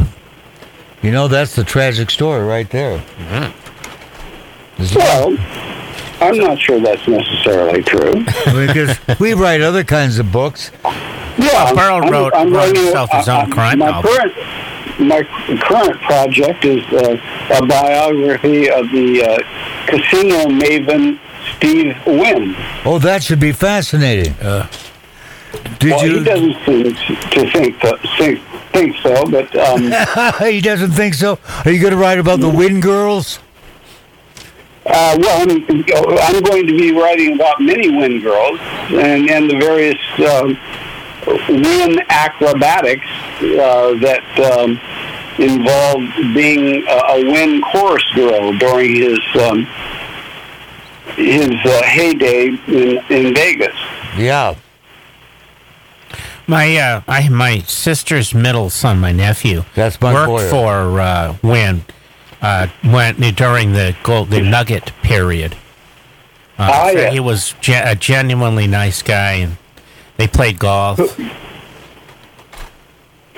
You 1.01 1.11
know, 1.11 1.27
that's 1.29 1.55
the 1.55 1.63
tragic 1.63 2.09
story 2.11 2.45
right 2.45 2.69
there. 2.69 3.01
There's 3.17 3.31
a 3.31 3.39
lot- 3.39 3.53
Well, 4.95 5.35
I'm 6.19 6.37
not 6.37 6.59
sure 6.59 6.79
that's 6.79 7.07
necessarily 7.07 7.83
true. 7.83 8.23
because 8.45 8.97
we 9.19 9.33
write 9.33 9.61
other 9.61 9.83
kinds 9.83 10.19
of 10.19 10.31
books. 10.31 10.71
Yeah, 11.37 11.73
Burl 11.73 11.79
I'm- 12.03 12.09
wrote- 12.11 12.33
I'm 12.35 12.51
wrote 12.51 12.57
writing- 12.67 12.83
himself 12.83 13.11
his 13.11 13.27
own 13.29 13.35
I- 13.35 13.41
I- 13.43 13.49
crime 13.49 13.79
my 13.79 13.91
novel. 13.91 14.11
Current, 14.11 14.33
my 14.99 15.23
current 15.61 16.01
project 16.01 16.65
is 16.65 16.83
uh, 16.91 17.17
a 17.59 17.65
biography 17.67 18.69
of 18.69 18.89
the 18.91 19.23
uh, 19.23 19.87
casino 19.87 20.45
maven 20.47 21.19
Steve 21.55 21.95
Wynn. 22.07 22.55
Oh, 22.85 22.97
that 22.99 23.23
should 23.23 23.39
be 23.39 23.51
fascinating. 23.51 24.33
Did 25.79 25.91
well, 25.91 26.05
you? 26.05 26.17
he 26.19 26.23
doesn't 26.23 26.55
seem 26.65 26.83
to 26.95 27.51
think 27.51 27.79
to, 27.81 27.97
think, 28.17 28.39
think 28.73 28.95
so, 28.97 29.25
but 29.25 29.55
um, 29.55 29.91
he 30.51 30.61
doesn't 30.61 30.91
think 30.91 31.13
so. 31.13 31.37
Are 31.65 31.71
you 31.71 31.79
going 31.79 31.91
to 31.93 31.97
write 31.97 32.17
about 32.19 32.39
the 32.39 32.49
Wynn 32.49 32.79
Girls? 32.79 33.39
Uh, 34.89 35.17
well, 35.19 35.41
I'm, 35.41 35.65
I'm 35.67 36.41
going 36.43 36.65
to 36.67 36.77
be 36.77 36.91
writing 36.93 37.33
about 37.35 37.59
many 37.59 37.89
Wynn 37.89 38.21
girls 38.21 38.59
and, 38.89 39.29
and 39.29 39.49
the 39.49 39.57
various 39.57 39.97
um, 40.19 40.57
Wynn 41.49 41.99
acrobatics 42.09 43.05
uh, 43.41 43.93
that 43.99 44.23
um, 44.53 44.79
involved 45.43 46.15
being 46.33 46.85
a, 46.87 46.91
a 46.91 47.31
Wynn 47.31 47.61
chorus 47.61 48.03
girl 48.15 48.53
during 48.57 48.95
his 48.95 49.19
um, 49.41 49.65
his 51.15 51.49
uh, 51.65 51.83
heyday 51.83 52.47
in, 52.67 52.97
in 53.09 53.33
Vegas. 53.35 53.75
Yeah. 54.17 54.55
My 56.47 56.77
uh, 56.77 57.01
I 57.09 57.27
my 57.27 57.59
sister's 57.59 58.33
middle 58.33 58.69
son, 58.69 58.99
my 59.01 59.11
nephew, 59.11 59.65
That's 59.75 59.99
my 59.99 60.13
worked 60.13 60.27
boy. 60.29 60.49
for 60.49 61.01
uh, 61.01 61.35
Wynn, 61.43 61.83
uh, 62.41 62.67
went 62.83 63.19
during 63.35 63.73
the 63.73 63.95
gold 64.03 64.29
the 64.29 64.41
Nugget 64.41 64.91
period. 65.01 65.55
Uh, 66.57 66.91
so 66.91 66.97
yeah. 66.99 67.09
He 67.11 67.19
was 67.19 67.53
ge- 67.61 67.69
a 67.69 67.95
genuinely 67.95 68.65
nice 68.67 69.01
guy, 69.03 69.33
and 69.33 69.57
they 70.17 70.27
played 70.27 70.57
golf. 70.59 70.97
Who 70.97 71.03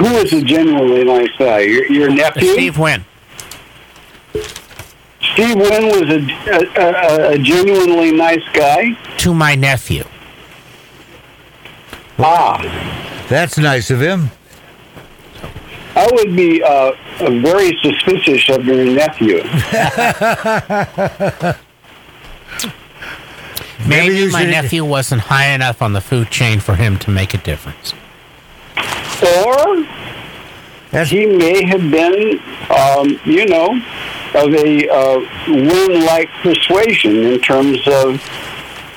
is 0.05 0.31
a 0.31 0.41
genuinely 0.41 1.03
nice 1.03 1.29
guy? 1.37 1.59
Your, 1.59 1.85
your 1.91 2.09
nephew? 2.09 2.53
Steve 2.53 2.77
Wynn. 2.77 3.03
Steve 5.33 5.57
Wynn 5.57 5.85
was 5.87 6.09
a, 6.09 6.21
a, 6.49 6.59
a, 6.81 7.31
a 7.33 7.37
genuinely 7.37 8.11
nice 8.13 8.43
guy. 8.53 8.93
To 9.17 9.33
my 9.33 9.55
nephew. 9.55 10.05
Ah, 12.17 12.61
That's 13.29 13.57
nice 13.57 13.91
of 13.91 14.01
him. 14.01 14.31
I 15.99 16.07
would 16.13 16.35
be 16.35 16.63
uh, 16.63 16.91
very 17.41 17.77
suspicious 17.81 18.47
of 18.49 18.65
your 18.65 18.85
nephew. 18.85 19.43
Maybe, 23.87 24.17
you 24.17 24.31
my 24.31 24.41
should- 24.41 24.49
nephew 24.51 24.85
wasn't 24.85 25.21
high 25.21 25.47
enough 25.47 25.81
on 25.81 25.93
the 25.93 26.01
food 26.01 26.29
chain 26.29 26.59
for 26.59 26.75
him 26.75 26.97
to 26.99 27.09
make 27.11 27.33
a 27.33 27.37
difference. 27.37 27.93
Or 29.21 29.85
That's 30.91 31.09
he 31.09 31.25
may 31.25 31.63
have 31.65 31.89
been, 31.91 32.39
um, 32.69 33.19
you 33.25 33.45
know, 33.45 33.81
of 34.35 34.53
a 34.53 34.89
uh, 34.89 35.19
Wynn-like 35.47 36.29
persuasion 36.41 37.23
in 37.25 37.39
terms 37.41 37.79
of 37.87 38.21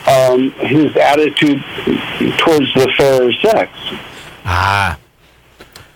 um, 0.06 0.50
his 0.52 0.97
attitude 0.97 1.62
towards 2.38 2.73
the 2.75 2.92
fairer 2.97 3.32
sex. 3.35 3.71
Ah, 4.44 4.99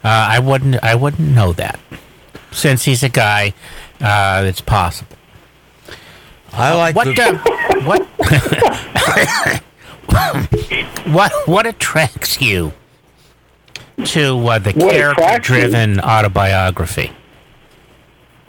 uh, 0.06 0.28
I 0.34 0.38
wouldn't. 0.38 0.76
I 0.82 0.94
wouldn't 0.94 1.28
know 1.34 1.52
that, 1.54 1.78
since 2.52 2.84
he's 2.84 3.02
a 3.02 3.08
guy. 3.08 3.54
Uh, 4.00 4.44
it's 4.46 4.60
possible. 4.60 5.16
I 6.52 6.74
like 6.74 6.94
What? 6.96 7.04
the, 7.16 7.22
Uh, 7.22 7.80
what? 7.84 8.02
what? 11.06 11.32
What 11.48 11.66
attracts 11.66 12.40
you 12.40 12.72
to 14.04 14.46
uh, 14.48 14.58
the 14.58 14.72
What 14.72 14.94
attracts 14.94 15.48
character-driven 15.48 16.00
autobiography? 16.00 17.12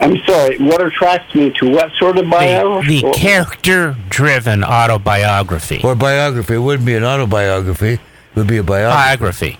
I'm 0.00 0.16
sorry, 0.26 0.58
what 0.58 0.80
attracts 0.80 1.34
me 1.34 1.50
to 1.58 1.70
what 1.70 1.90
sort 1.98 2.18
of 2.18 2.24
The, 2.26 2.30
biography? 2.30 3.00
the 3.00 3.10
character-driven 3.12 4.62
autobiography. 4.62 5.80
or 5.82 5.94
biography. 5.96 6.54
It 6.54 6.58
wouldn't 6.58 6.86
be 6.86 6.94
an 6.94 7.04
autobiography. 7.04 7.94
It 7.94 8.00
would 8.36 8.46
be 8.46 8.58
a 8.58 8.62
biography. 8.62 8.96
biography. 8.96 9.58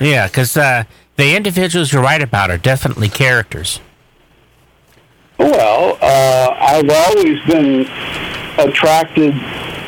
Yeah, 0.00 0.26
because 0.26 0.56
uh, 0.56 0.84
the 1.16 1.34
individuals 1.34 1.92
you 1.92 2.00
write 2.00 2.22
about 2.22 2.50
are 2.50 2.58
definitely 2.58 3.08
characters. 3.08 3.80
Well, 5.38 5.98
uh, 6.00 6.56
I've 6.58 6.88
always 6.88 7.42
been 7.44 7.80
attracted, 8.58 9.34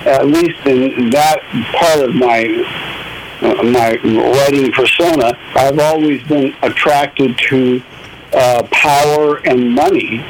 at 0.07 0.27
least 0.27 0.67
in 0.67 1.11
that 1.11 1.41
part 1.75 2.01
of 2.01 2.15
my 2.15 2.65
uh, 3.41 3.63
my 3.63 3.97
writing 4.03 4.73
persona. 4.73 5.39
I've 5.55 5.79
always 5.79 6.23
been 6.25 6.55
attracted 6.63 7.39
to 7.51 7.83
uh, 8.33 8.67
power 8.71 9.37
and 9.47 9.75
money. 9.75 10.25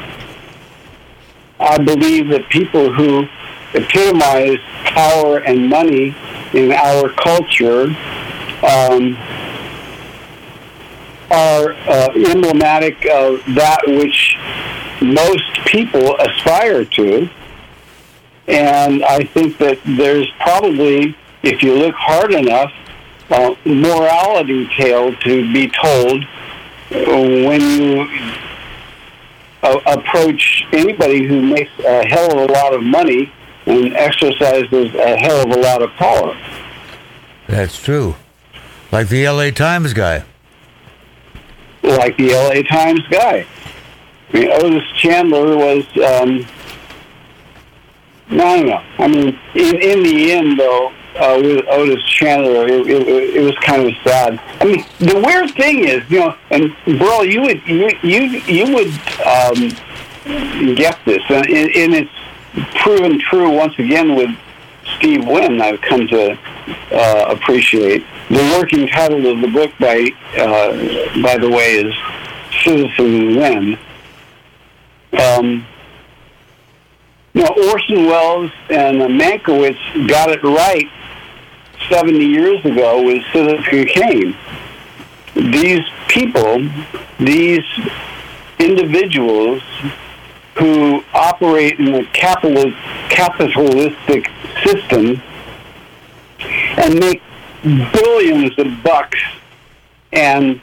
I 1.59 1.77
believe 1.79 2.29
that 2.29 2.47
people 2.49 2.93
who 2.93 3.27
epitomize 3.73 4.59
power 4.85 5.39
and 5.39 5.69
money 5.69 6.15
in 6.53 6.71
our 6.71 7.09
culture 7.09 7.83
um, 8.63 9.17
are 11.31 11.71
uh, 11.71 12.09
emblematic 12.15 13.05
of 13.05 13.43
that 13.55 13.79
which 13.87 14.37
most 15.01 15.65
people 15.65 16.15
aspire 16.17 16.85
to. 16.85 17.29
And 18.47 19.03
I 19.03 19.23
think 19.23 19.57
that 19.59 19.79
there's 19.85 20.29
probably, 20.39 21.15
if 21.43 21.61
you 21.61 21.75
look 21.75 21.95
hard 21.95 22.33
enough, 22.33 22.71
a 23.29 23.55
morality 23.63 24.67
tale 24.75 25.13
to 25.13 25.53
be 25.53 25.69
told 25.69 26.25
when 26.91 27.61
you 27.61 28.07
uh, 29.61 29.79
approach 29.85 30.65
anybody 30.73 31.27
who 31.27 31.41
makes 31.41 31.71
a 31.85 32.07
hell 32.07 32.31
of 32.31 32.49
a 32.49 32.53
lot 32.53 32.73
of 32.73 32.81
money 32.81 33.31
and 33.65 33.93
exercises 33.93 34.95
a 34.95 35.17
hell 35.17 35.43
of 35.43 35.51
a 35.55 35.59
lot 35.59 35.83
of 35.83 35.91
power. 35.91 36.35
That's 37.47 37.79
true. 37.79 38.15
Like 38.91 39.09
the 39.09 39.25
L.A. 39.25 39.51
Times 39.51 39.93
guy. 39.93 40.23
Like 41.83 42.17
the 42.17 42.31
LA 42.31 42.61
Times 42.63 43.01
guy. 43.09 43.45
I 44.31 44.37
mean, 44.37 44.51
Otis 44.51 44.87
Chandler 44.95 45.57
was, 45.57 45.85
um, 45.97 46.45
no, 48.29 48.57
don't 48.57 48.67
know. 48.67 48.83
I 48.99 49.07
mean, 49.07 49.39
in, 49.55 49.75
in 49.75 50.03
the 50.03 50.31
end, 50.31 50.59
though, 50.59 50.93
uh, 51.15 51.39
with 51.41 51.65
Otis 51.67 52.03
Chandler, 52.03 52.67
it, 52.67 52.87
it, 52.87 53.35
it 53.35 53.41
was 53.41 53.55
kind 53.55 53.87
of 53.87 53.93
sad. 54.03 54.39
I 54.61 54.65
mean, 54.65 54.85
the 54.99 55.21
weird 55.25 55.51
thing 55.55 55.87
is, 55.87 56.09
you 56.09 56.19
know, 56.19 56.35
and 56.51 56.75
Burl, 56.99 57.25
you 57.25 57.41
would 57.41 57.67
you 57.67 57.89
you, 58.03 58.21
you 58.45 58.73
would 58.73 58.87
um, 59.25 60.75
get 60.75 60.97
this, 61.05 61.23
and, 61.29 61.45
and 61.49 61.95
it's 61.95 62.11
proven 62.75 63.19
true 63.19 63.49
once 63.49 63.77
again 63.79 64.15
with 64.15 64.29
Steve 64.97 65.25
Wynn. 65.25 65.59
I've 65.61 65.81
come 65.81 66.07
to 66.07 66.37
uh, 66.91 67.25
appreciate 67.29 68.05
the 68.29 68.57
working 68.57 68.87
title 68.87 69.25
of 69.27 69.41
the 69.41 69.47
book. 69.47 69.71
By 69.79 70.11
uh, 70.37 71.21
by 71.21 71.37
the 71.37 71.49
way, 71.49 71.73
is 71.73 71.93
Citizen 72.63 73.35
Wynn. 73.35 73.79
Um, 75.19 75.65
know, 77.39 77.71
Orson 77.71 78.05
Welles 78.05 78.51
and 78.69 78.97
Mankiewicz 79.19 80.07
got 80.07 80.29
it 80.29 80.43
right 80.43 80.89
70 81.89 82.25
years 82.25 82.63
ago 82.65 83.03
with 83.03 83.23
Citizen 83.31 83.85
Kane. 83.85 84.35
These 85.35 85.85
people, 86.07 86.69
these 87.19 87.63
individuals 88.59 89.61
who 90.55 91.03
operate 91.13 91.79
in 91.79 91.95
a 91.95 92.05
capitalist, 92.07 92.77
capitalistic 93.09 94.29
system 94.65 95.21
and 96.77 96.99
make 96.99 97.21
billions 97.63 98.57
of 98.57 98.83
bucks 98.83 99.19
and 100.11 100.61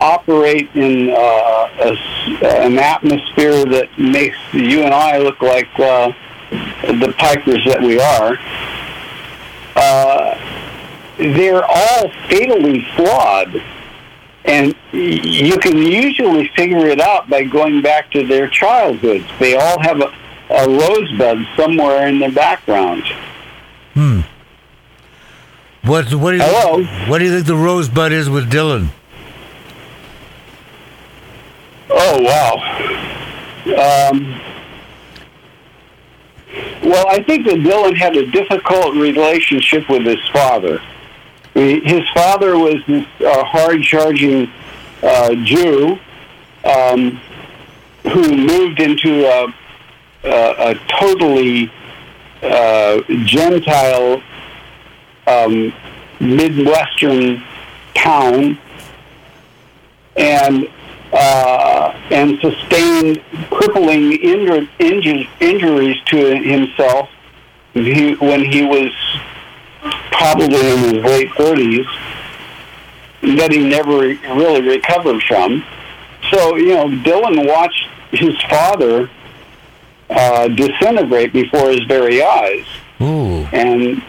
operate 0.00 0.68
in 0.74 1.10
uh, 1.10 1.14
a, 1.16 1.96
an 2.44 2.78
atmosphere 2.78 3.64
that 3.64 3.88
makes 3.98 4.36
you 4.52 4.82
and 4.82 4.92
I 4.92 5.18
look 5.18 5.40
like 5.40 5.68
uh, 5.78 6.12
the 6.82 7.14
pikers 7.18 7.64
that 7.66 7.80
we 7.80 7.98
are. 7.98 8.38
Uh, 9.74 10.38
they're 11.18 11.64
all 11.64 12.10
fatally 12.28 12.86
flawed. 12.94 13.62
And 14.44 14.76
you 14.92 15.58
can 15.58 15.76
usually 15.76 16.48
figure 16.54 16.86
it 16.86 17.00
out 17.00 17.28
by 17.28 17.42
going 17.42 17.82
back 17.82 18.12
to 18.12 18.24
their 18.24 18.48
childhoods. 18.48 19.26
They 19.40 19.56
all 19.56 19.80
have 19.80 20.00
a, 20.00 20.14
a 20.50 20.68
rosebud 20.68 21.46
somewhere 21.56 22.06
in 22.06 22.20
their 22.20 22.30
background. 22.30 23.02
What 25.86 26.12
what 26.14 26.32
do 26.32 26.38
you 26.38 26.42
Hello? 26.42 26.82
what 27.08 27.18
do 27.18 27.24
you 27.24 27.30
think 27.30 27.46
the 27.46 27.54
rosebud 27.54 28.10
is 28.10 28.28
with 28.28 28.50
Dylan? 28.50 28.88
Oh 31.88 32.22
wow. 32.22 32.56
Um, 33.66 34.40
well, 36.82 37.06
I 37.08 37.22
think 37.22 37.46
that 37.46 37.58
Dylan 37.58 37.96
had 37.96 38.16
a 38.16 38.26
difficult 38.32 38.96
relationship 38.96 39.88
with 39.88 40.02
his 40.04 40.18
father. 40.32 40.80
His 41.54 42.02
father 42.14 42.58
was 42.58 42.82
this 42.86 43.06
uh, 43.20 43.44
hard-charging 43.44 44.50
uh, 45.02 45.34
Jew 45.36 45.98
um, 46.64 47.20
who 48.12 48.36
moved 48.36 48.80
into 48.80 49.24
a, 49.24 49.54
a, 50.24 50.70
a 50.70 50.74
totally 50.88 51.72
uh, 52.42 53.00
Gentile 53.24 54.22
um, 55.26 55.72
Midwestern 56.20 57.42
town, 57.94 58.58
and 60.16 60.68
uh, 61.12 61.98
and 62.10 62.38
sustained 62.40 63.22
crippling 63.50 64.12
injur- 64.12 64.68
inju- 64.78 65.28
injuries 65.40 65.96
to 66.06 66.36
himself 66.36 67.08
he, 67.74 68.14
when 68.14 68.44
he 68.44 68.62
was 68.64 68.92
probably 70.10 70.70
in 70.70 70.78
his 70.78 71.04
late 71.04 71.28
30s 71.30 71.86
that 73.38 73.52
he 73.52 73.68
never 73.68 73.98
really 73.98 74.62
recovered 74.62 75.22
from. 75.22 75.64
So, 76.30 76.56
you 76.56 76.74
know, 76.74 76.88
Dylan 76.88 77.46
watched 77.46 77.88
his 78.10 78.40
father 78.42 79.10
uh, 80.08 80.48
disintegrate 80.48 81.32
before 81.32 81.70
his 81.70 81.84
very 81.84 82.22
eyes 82.22 82.64
Ooh, 83.00 83.44
and 83.52 84.02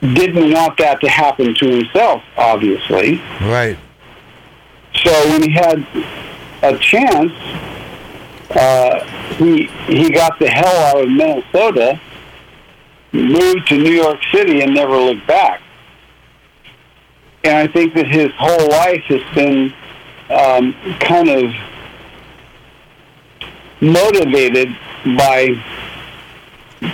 didn't 0.00 0.52
want 0.52 0.78
that 0.78 1.00
to 1.02 1.08
happen 1.08 1.54
to 1.54 1.66
himself, 1.68 2.22
obviously. 2.36 3.20
right. 3.40 3.78
So 5.04 5.28
when 5.28 5.42
he 5.42 5.50
had 5.50 5.86
a 6.62 6.76
chance, 6.78 7.32
uh, 8.50 9.04
he 9.36 9.66
he 9.86 10.10
got 10.10 10.38
the 10.38 10.48
hell 10.48 10.96
out 10.96 11.02
of 11.02 11.10
Minnesota, 11.10 12.00
moved 13.12 13.68
to 13.68 13.76
New 13.78 13.92
York 13.92 14.18
City, 14.32 14.62
and 14.62 14.74
never 14.74 14.96
looked 14.96 15.26
back. 15.26 15.62
And 17.44 17.56
I 17.56 17.66
think 17.68 17.94
that 17.94 18.06
his 18.06 18.32
whole 18.36 18.68
life 18.68 19.04
has 19.04 19.22
been 19.34 19.72
um, 20.28 20.74
kind 20.98 21.28
of 21.28 21.54
motivated 23.80 24.76
by 25.16 25.54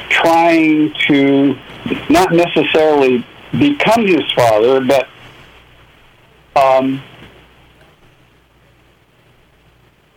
trying 0.08 0.92
to 1.08 1.56
not 2.10 2.32
necessarily 2.32 3.24
become 3.58 4.06
his 4.06 4.30
father, 4.32 4.80
but 4.80 5.08
um, 6.56 7.02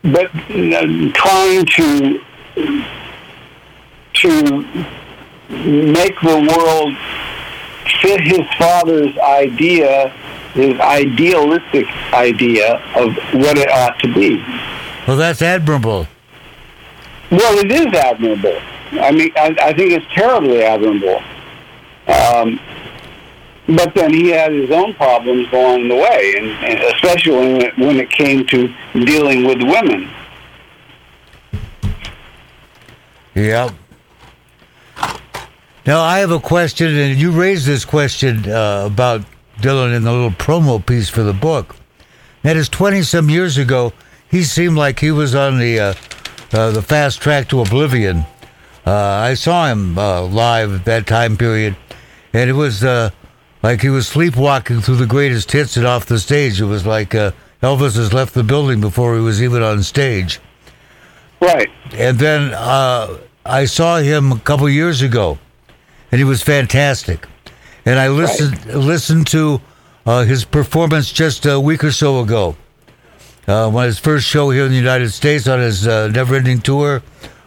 but 0.04 0.34
uh, 0.34 1.12
trying 1.14 1.66
to 1.66 2.22
to 4.14 4.66
make 5.50 6.20
the 6.22 6.54
world 6.56 6.96
fit 8.02 8.22
his 8.22 8.46
father's 8.58 9.18
idea, 9.18 10.10
his 10.54 10.80
idealistic 10.80 11.88
idea 12.14 12.76
of 12.96 13.16
what 13.34 13.58
it 13.58 13.70
ought 13.70 13.98
to 14.00 14.14
be. 14.14 14.44
Well, 15.08 15.18
that's 15.18 15.42
admirable. 15.42 16.08
Well, 17.32 17.60
it 17.60 17.72
is 17.72 17.88
admirable. 17.94 18.60
I 18.92 19.12
mean, 19.12 19.32
I, 19.36 19.56
I 19.62 19.74
think 19.74 19.92
it's 19.92 20.06
terribly 20.14 20.64
admirable. 20.64 21.22
Um, 22.10 22.60
but 23.68 23.94
then 23.94 24.12
he 24.12 24.30
had 24.30 24.52
his 24.52 24.72
own 24.72 24.96
problems 24.96 25.48
along 25.54 25.88
the 25.90 25.96
way, 25.96 26.34
and, 26.38 26.48
and 26.66 26.80
especially 26.96 27.36
when 27.36 27.62
it, 27.62 27.78
when 27.78 28.00
it 28.00 28.10
came 28.10 28.46
to 28.48 28.74
dealing 28.94 29.46
with 29.46 29.62
women. 29.62 30.10
Yep. 33.36 33.72
Now 35.86 36.02
I 36.02 36.20
have 36.20 36.32
a 36.32 36.40
question, 36.40 36.96
and 36.98 37.20
you 37.20 37.32
raised 37.32 37.66
this 37.66 37.86
question 37.86 38.50
uh, 38.50 38.84
about 38.86 39.22
Dylan 39.62 39.96
in 39.96 40.04
the 40.04 40.12
little 40.12 40.32
promo 40.32 40.84
piece 40.84 41.10
for 41.10 41.24
the 41.24 41.34
book. 41.34 41.76
That 42.42 42.58
is 42.58 42.70
twenty 42.70 43.04
some 43.04 43.30
years 43.30 43.58
ago. 43.58 43.94
He 44.30 44.44
seemed 44.44 44.78
like 44.78 45.00
he 45.00 45.12
was 45.12 45.36
on 45.36 45.60
the 45.60 45.80
uh, 45.80 45.94
uh, 46.54 46.72
the 46.72 46.82
fast 46.82 47.22
track 47.22 47.50
to 47.50 47.62
oblivion. 47.62 48.26
Uh, 48.86 48.92
I 48.92 49.36
saw 49.36 49.68
him 49.68 49.98
uh, 49.98 50.24
live 50.24 50.74
at 50.74 50.86
that 50.86 51.06
time 51.06 51.38
period, 51.38 51.76
and 52.34 52.50
it 52.50 52.54
was 52.54 52.84
uh, 52.84 53.10
like 53.64 53.82
he 53.82 53.90
was 53.90 54.08
sleepwalking 54.08 54.82
through 54.82 54.98
the 54.98 55.06
greatest 55.06 55.52
hits 55.52 55.78
and 55.78 55.86
off 55.86 56.06
the 56.06 56.20
stage. 56.20 56.62
It 56.62 56.66
was 56.66 56.86
like 56.86 57.14
uh, 57.16 57.32
Elvis 57.62 57.96
has 57.96 58.14
left 58.14 58.34
the 58.34 58.44
building 58.44 58.82
before 58.82 59.16
he 59.16 59.22
was 59.22 59.42
even 59.42 59.62
on 59.64 59.84
stage. 59.84 60.40
Right. 61.42 61.70
And 61.94 62.20
then 62.20 62.54
uh, 62.54 63.18
I 63.46 63.66
saw 63.66 63.98
him 63.98 64.32
a 64.34 64.40
couple 64.40 64.70
years 64.70 65.02
ago, 65.02 65.40
and 66.12 66.20
he 66.20 66.26
was 66.26 66.42
fantastic. 66.42 67.26
And 67.86 67.98
I 67.98 68.10
listened 68.10 68.66
listened 68.66 69.28
to 69.28 69.62
uh, 70.06 70.24
his 70.24 70.46
performance 70.46 71.12
just 71.12 71.46
a 71.46 71.60
week 71.60 71.84
or 71.84 71.92
so 71.92 72.20
ago, 72.20 72.56
uh, 73.48 73.70
on 73.70 73.86
his 73.86 74.00
first 74.00 74.26
show 74.28 74.50
here 74.50 74.66
in 74.66 74.72
the 74.72 74.78
United 74.78 75.12
States 75.12 75.48
on 75.48 75.60
his 75.60 75.88
uh, 75.88 76.10
Never 76.10 76.36
Ending 76.36 76.60
Tour, 76.62 77.02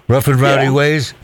Rough 0.09 0.27
and 0.29 0.41
Rowdy 0.41 0.65
Yeah. 0.65 0.73
Ways. 0.73 1.15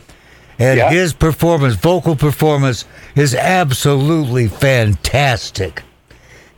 And 0.59 0.77
Yeah. 0.77 0.89
his 0.89 1.13
performance, 1.13 1.75
vocal 1.75 2.15
performance, 2.17 2.83
is 3.15 3.33
absolutely 3.33 4.47
fantastic. 4.47 5.83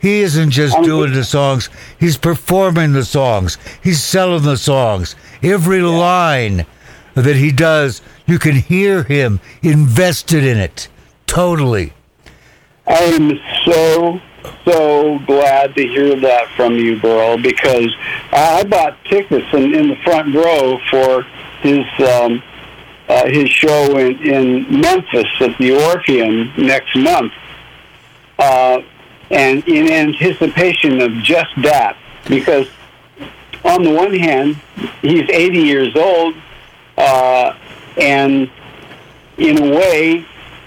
He 0.00 0.22
isn't 0.22 0.50
just 0.50 0.76
Um, 0.76 0.84
doing 0.84 1.12
the 1.12 1.22
songs, 1.22 1.68
he's 2.00 2.16
performing 2.16 2.92
the 2.92 3.04
songs, 3.04 3.56
he's 3.82 4.02
selling 4.02 4.42
the 4.42 4.56
songs. 4.56 5.14
Every 5.44 5.80
line 5.80 6.66
that 7.14 7.36
he 7.36 7.52
does, 7.52 8.02
you 8.26 8.40
can 8.40 8.56
hear 8.56 9.04
him 9.04 9.38
invested 9.62 10.44
in 10.44 10.58
it. 10.58 10.88
Totally. 11.28 11.92
I 12.88 12.94
am 12.94 13.38
so 13.64 14.20
so 14.64 15.20
glad 15.24 15.74
to 15.76 15.86
hear 15.86 16.16
that 16.16 16.48
from 16.56 16.74
you, 16.74 16.96
Burl, 16.96 17.36
because 17.38 17.94
I 18.32 18.64
bought 18.64 18.96
tickets 19.04 19.46
in, 19.52 19.72
in 19.72 19.88
the 19.88 19.96
front 20.04 20.34
row 20.34 20.80
for 20.90 21.24
his 21.62 21.84
um, 22.00 22.42
uh, 23.12 23.26
his 23.26 23.50
show 23.50 23.98
in, 23.98 24.18
in 24.22 24.80
Memphis 24.80 25.28
at 25.40 25.58
the 25.58 25.72
Orpheum 25.72 26.50
next 26.56 26.96
month, 26.96 27.32
uh, 28.38 28.80
and 29.30 29.66
in 29.68 29.90
anticipation 29.90 31.00
of 31.02 31.12
just 31.22 31.50
that, 31.58 31.98
because 32.26 32.68
on 33.64 33.82
the 33.82 33.90
one 33.90 34.14
hand, 34.14 34.56
he's 35.02 35.28
80 35.28 35.58
years 35.58 35.94
old, 35.94 36.34
uh, 36.96 37.54
and 37.98 38.50
in 39.36 39.62
a 39.62 39.76
way, 39.76 40.26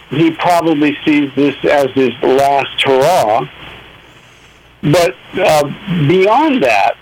he 0.10 0.30
probably 0.30 0.96
sees 1.04 1.34
this 1.36 1.56
as 1.66 1.90
his 1.92 2.14
last 2.22 2.80
hurrah. 2.84 3.50
But 4.84 5.16
uh, 5.34 5.64
beyond 6.08 6.62
that, 6.62 6.96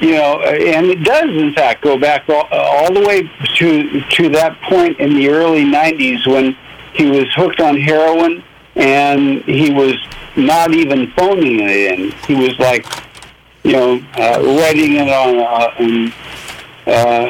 you 0.00 0.12
know, 0.12 0.40
and 0.42 0.86
it 0.86 1.04
does 1.04 1.30
in 1.30 1.54
fact 1.54 1.82
go 1.82 1.98
back 1.98 2.28
all, 2.28 2.48
all 2.50 2.92
the 2.92 3.00
way 3.00 3.22
to 3.56 4.00
to 4.00 4.28
that 4.30 4.60
point 4.62 4.98
in 4.98 5.14
the 5.14 5.28
early 5.28 5.64
'90s 5.64 6.26
when 6.26 6.56
he 6.94 7.06
was 7.06 7.32
hooked 7.34 7.60
on 7.60 7.78
heroin 7.78 8.42
and 8.78 9.42
he 9.42 9.70
was 9.70 9.94
not 10.36 10.72
even 10.72 11.10
phoning 11.12 11.60
it 11.60 11.98
in. 11.98 12.12
He 12.26 12.34
was 12.34 12.58
like, 12.58 12.86
you 13.64 13.72
know, 13.72 14.00
uh, 14.16 14.40
writing 14.58 14.94
it 14.94 15.08
on 15.08 15.36
a, 15.36 15.82
um, 15.82 16.12
uh, 16.86 17.26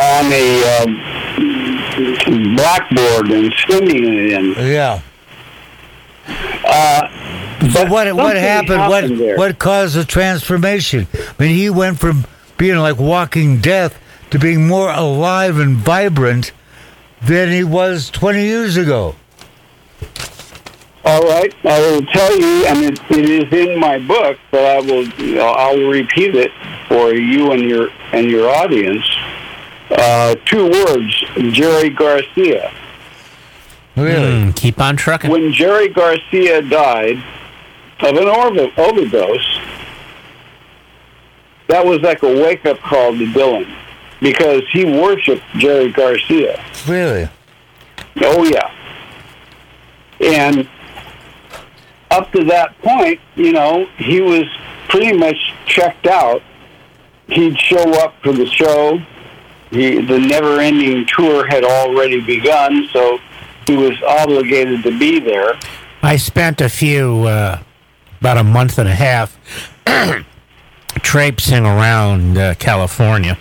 on 0.00 0.32
a 0.32 0.46
um, 0.78 2.54
blackboard 2.56 3.30
and 3.30 3.52
sending 3.68 4.04
it 4.04 4.32
in. 4.32 4.54
Yeah. 4.72 5.00
Uh, 6.64 7.08
But 7.72 7.90
what 7.90 8.12
what 8.14 8.36
something 8.36 8.42
happened? 8.42 8.80
What 8.80 9.18
there. 9.18 9.36
what 9.36 9.58
caused 9.58 9.94
the 9.94 10.04
transformation? 10.04 11.06
I 11.14 11.42
mean, 11.42 11.56
he 11.56 11.70
went 11.70 11.98
from 11.98 12.26
being 12.58 12.78
like 12.78 12.98
walking 12.98 13.60
death 13.60 13.98
to 14.30 14.38
being 14.38 14.66
more 14.66 14.90
alive 14.90 15.58
and 15.58 15.76
vibrant 15.76 16.52
than 17.22 17.50
he 17.50 17.62
was 17.62 18.10
20 18.10 18.42
years 18.44 18.76
ago. 18.76 19.14
All 21.04 21.22
right, 21.22 21.52
I 21.64 21.80
will 21.80 22.06
tell 22.06 22.38
you, 22.38 22.64
and 22.66 22.78
it, 22.84 23.00
it 23.10 23.28
is 23.28 23.52
in 23.52 23.78
my 23.78 23.98
book, 23.98 24.38
but 24.52 24.64
I 24.64 24.80
will 24.80 25.40
I'll 25.42 25.88
repeat 25.88 26.36
it 26.36 26.52
for 26.86 27.12
you 27.12 27.50
and 27.50 27.62
your 27.62 27.90
and 28.12 28.30
your 28.30 28.48
audience. 28.48 29.04
Uh, 29.90 30.36
two 30.46 30.70
words: 30.70 31.24
Jerry 31.52 31.90
Garcia. 31.90 32.72
Really? 33.96 34.44
Hmm, 34.44 34.50
keep 34.52 34.80
on 34.80 34.96
trucking. 34.96 35.30
When 35.30 35.52
Jerry 35.52 35.88
Garcia 35.88 36.62
died 36.62 37.22
of 38.02 38.16
an 38.16 38.28
over- 38.28 38.72
overdose, 38.76 39.58
that 41.68 41.84
was 41.84 42.00
like 42.00 42.22
a 42.22 42.42
wake 42.42 42.66
up 42.66 42.78
call 42.80 43.12
to 43.12 43.26
Dylan 43.32 43.72
because 44.20 44.62
he 44.70 44.84
worshipped 44.84 45.44
Jerry 45.56 45.90
Garcia. 45.90 46.62
Really? 46.86 47.28
Oh 48.20 48.44
yeah. 48.44 48.70
And 50.20 50.68
up 52.10 52.30
to 52.32 52.44
that 52.44 52.78
point, 52.82 53.20
you 53.34 53.52
know, 53.52 53.86
he 53.96 54.20
was 54.20 54.44
pretty 54.88 55.16
much 55.16 55.36
checked 55.66 56.06
out. 56.06 56.42
He'd 57.28 57.58
show 57.58 57.90
up 58.02 58.14
for 58.22 58.32
the 58.32 58.46
show. 58.46 59.00
He, 59.70 60.02
the 60.02 60.18
never-ending 60.18 61.06
tour 61.06 61.46
had 61.46 61.64
already 61.64 62.20
begun, 62.20 62.88
so 62.92 63.18
he 63.66 63.74
was 63.74 64.00
obligated 64.02 64.82
to 64.82 64.98
be 64.98 65.18
there. 65.18 65.58
I 66.02 66.16
spent 66.16 66.60
a 66.60 66.68
few, 66.68 67.22
uh, 67.24 67.62
about 68.22 68.38
a 68.38 68.44
month 68.44 68.78
and 68.78 68.88
a 68.88 68.94
half, 68.94 69.36
traipsing 71.02 71.66
around 71.66 72.38
uh, 72.38 72.54
California. 72.54 73.36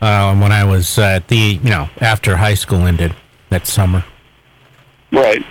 Uh, 0.00 0.36
when 0.36 0.52
I 0.52 0.62
was 0.62 0.96
at 1.00 1.26
the, 1.26 1.58
you 1.60 1.68
know, 1.68 1.90
after 2.00 2.36
high 2.36 2.54
school 2.54 2.86
ended 2.86 3.16
that 3.50 3.66
summer. 3.66 4.04
Right. 5.10 5.44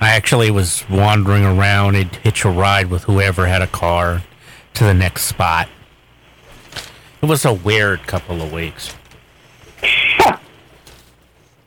I 0.00 0.16
actually 0.16 0.50
was 0.50 0.84
wandering 0.90 1.44
around. 1.44 1.94
I'd 1.94 2.16
hitch 2.16 2.44
a 2.44 2.50
ride 2.50 2.90
with 2.90 3.04
whoever 3.04 3.46
had 3.46 3.62
a 3.62 3.68
car 3.68 4.24
to 4.74 4.82
the 4.82 4.92
next 4.92 5.26
spot. 5.26 5.68
It 7.22 7.26
was 7.26 7.44
a 7.44 7.52
weird 7.52 8.04
couple 8.08 8.42
of 8.42 8.52
weeks. 8.52 8.95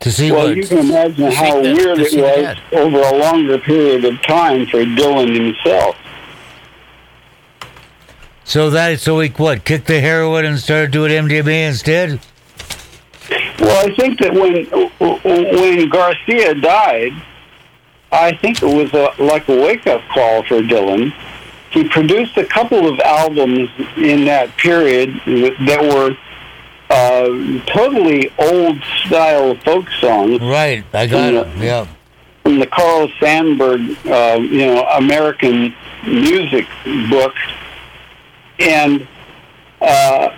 To 0.01 0.11
see 0.11 0.31
Well, 0.31 0.47
what? 0.47 0.55
you 0.55 0.65
can 0.65 0.77
imagine 0.79 1.31
how 1.31 1.61
the- 1.61 1.73
weird 1.73 1.99
it 1.99 2.13
was 2.13 2.13
head. 2.13 2.57
over 2.71 2.99
a 2.99 3.15
longer 3.15 3.57
period 3.57 4.05
of 4.05 4.21
time 4.21 4.65
for 4.67 4.79
Dylan 4.83 5.35
himself. 5.35 5.95
so 8.45 8.69
that 8.69 8.99
so 8.99 9.19
he 9.19 9.29
what? 9.29 9.65
Kicked 9.65 9.87
the 9.87 9.99
heroin 9.99 10.45
and 10.45 10.57
started 10.57 10.91
doing 10.91 11.11
MDMA 11.11 11.67
instead? 11.67 12.19
Well, 13.59 13.85
I 13.87 13.93
think 13.95 14.19
that 14.19 14.33
when 14.33 14.65
when 15.23 15.89
Garcia 15.89 16.55
died, 16.55 17.13
I 18.11 18.31
think 18.37 18.63
it 18.63 18.65
was 18.73 18.91
a, 18.93 19.11
like 19.21 19.47
a 19.49 19.55
wake 19.61 19.85
up 19.85 20.01
call 20.13 20.43
for 20.43 20.61
Dylan. 20.61 21.13
He 21.71 21.83
produced 21.83 22.37
a 22.37 22.45
couple 22.45 22.87
of 22.91 22.99
albums 23.01 23.69
in 23.97 24.25
that 24.25 24.55
period 24.57 25.13
that 25.27 25.81
were 25.83 26.17
uh, 26.89 27.25
totally 27.67 28.31
old 28.39 28.81
style 29.05 29.55
folk 29.57 29.87
songs 30.01 30.39
Right. 30.41 30.83
I 30.93 31.05
got 31.07 31.33
Yeah. 31.33 31.41
it. 31.41 31.47
Yeah. 31.59 31.85
from 32.43 32.59
the 32.59 32.65
Carl 32.67 33.07
Sandburg, 33.19 33.95
uh, 34.07 34.39
you 34.41 34.65
know, 34.65 34.83
American 34.87 35.73
music 36.07 36.65
book, 37.09 37.35
and 38.59 39.05
uh, 39.81 40.29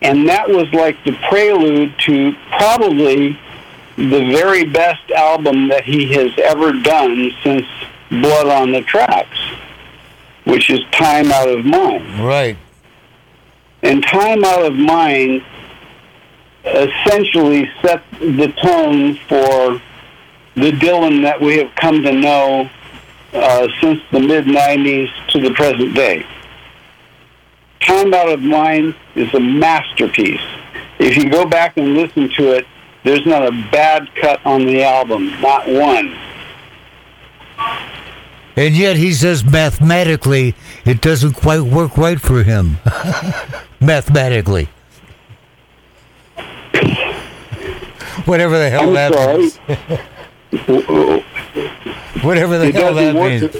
and 0.00 0.28
that 0.28 0.48
was 0.48 0.72
like 0.72 0.96
the 1.04 1.12
prelude 1.28 1.92
to 2.06 2.34
probably 2.56 3.38
the 3.96 4.30
very 4.32 4.64
best 4.64 5.10
album 5.10 5.68
that 5.68 5.84
he 5.84 6.10
has 6.14 6.30
ever 6.38 6.72
done 6.72 7.32
since 7.42 7.66
Blood 8.10 8.46
on 8.46 8.70
the 8.72 8.80
Tracks, 8.82 9.38
which 10.44 10.70
is 10.70 10.80
Time 10.92 11.30
Out 11.32 11.48
of 11.48 11.64
Mind. 11.64 12.20
Right. 12.20 12.56
And 13.82 14.02
Time 14.02 14.44
Out 14.44 14.64
of 14.64 14.74
Mind 14.74 15.42
essentially 16.64 17.70
set 17.80 18.02
the 18.20 18.52
tone 18.62 19.14
for 19.28 19.80
the 20.54 20.72
Dylan 20.72 21.22
that 21.22 21.40
we 21.40 21.58
have 21.58 21.74
come 21.76 22.02
to 22.02 22.12
know 22.12 22.68
uh, 23.32 23.68
since 23.80 24.00
the 24.10 24.20
mid 24.20 24.46
90s 24.46 25.10
to 25.28 25.40
the 25.40 25.52
present 25.54 25.94
day. 25.94 26.26
Time 27.80 28.12
Out 28.12 28.28
of 28.28 28.40
Mind 28.40 28.94
is 29.14 29.32
a 29.34 29.40
masterpiece. 29.40 30.40
If 30.98 31.16
you 31.16 31.30
go 31.30 31.46
back 31.46 31.76
and 31.76 31.94
listen 31.94 32.28
to 32.30 32.52
it, 32.52 32.66
there's 33.04 33.24
not 33.24 33.46
a 33.46 33.52
bad 33.70 34.12
cut 34.16 34.44
on 34.44 34.66
the 34.66 34.82
album, 34.82 35.40
not 35.40 35.68
one. 35.68 36.16
And 38.56 38.76
yet 38.76 38.96
he 38.96 39.12
says 39.12 39.44
mathematically 39.44 40.56
it 40.88 41.00
doesn't 41.00 41.34
quite 41.34 41.60
work 41.60 41.96
right 41.96 42.20
for 42.20 42.42
him. 42.42 42.78
mathematically. 43.80 44.68
Whatever 48.24 48.58
the 48.58 48.68
hell 48.70 48.88
I'm 48.88 48.94
that 48.94 49.14
sorry. 49.14 49.38
means. 49.38 49.58
Whatever 52.24 52.58
the 52.58 52.66
It 52.68 52.74
hell 52.74 52.94
that 52.94 53.12
doesn't 53.14 53.16
work. 53.16 53.52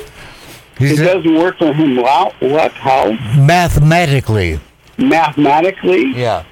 means. 0.80 0.92
It 1.00 1.04
doesn't 1.04 1.34
work 1.34 1.58
for 1.58 1.72
him. 1.72 1.96
What? 1.96 2.72
How? 2.72 3.12
mathematically. 3.38 4.60
Mathematically? 4.98 6.12
Yeah. 6.12 6.44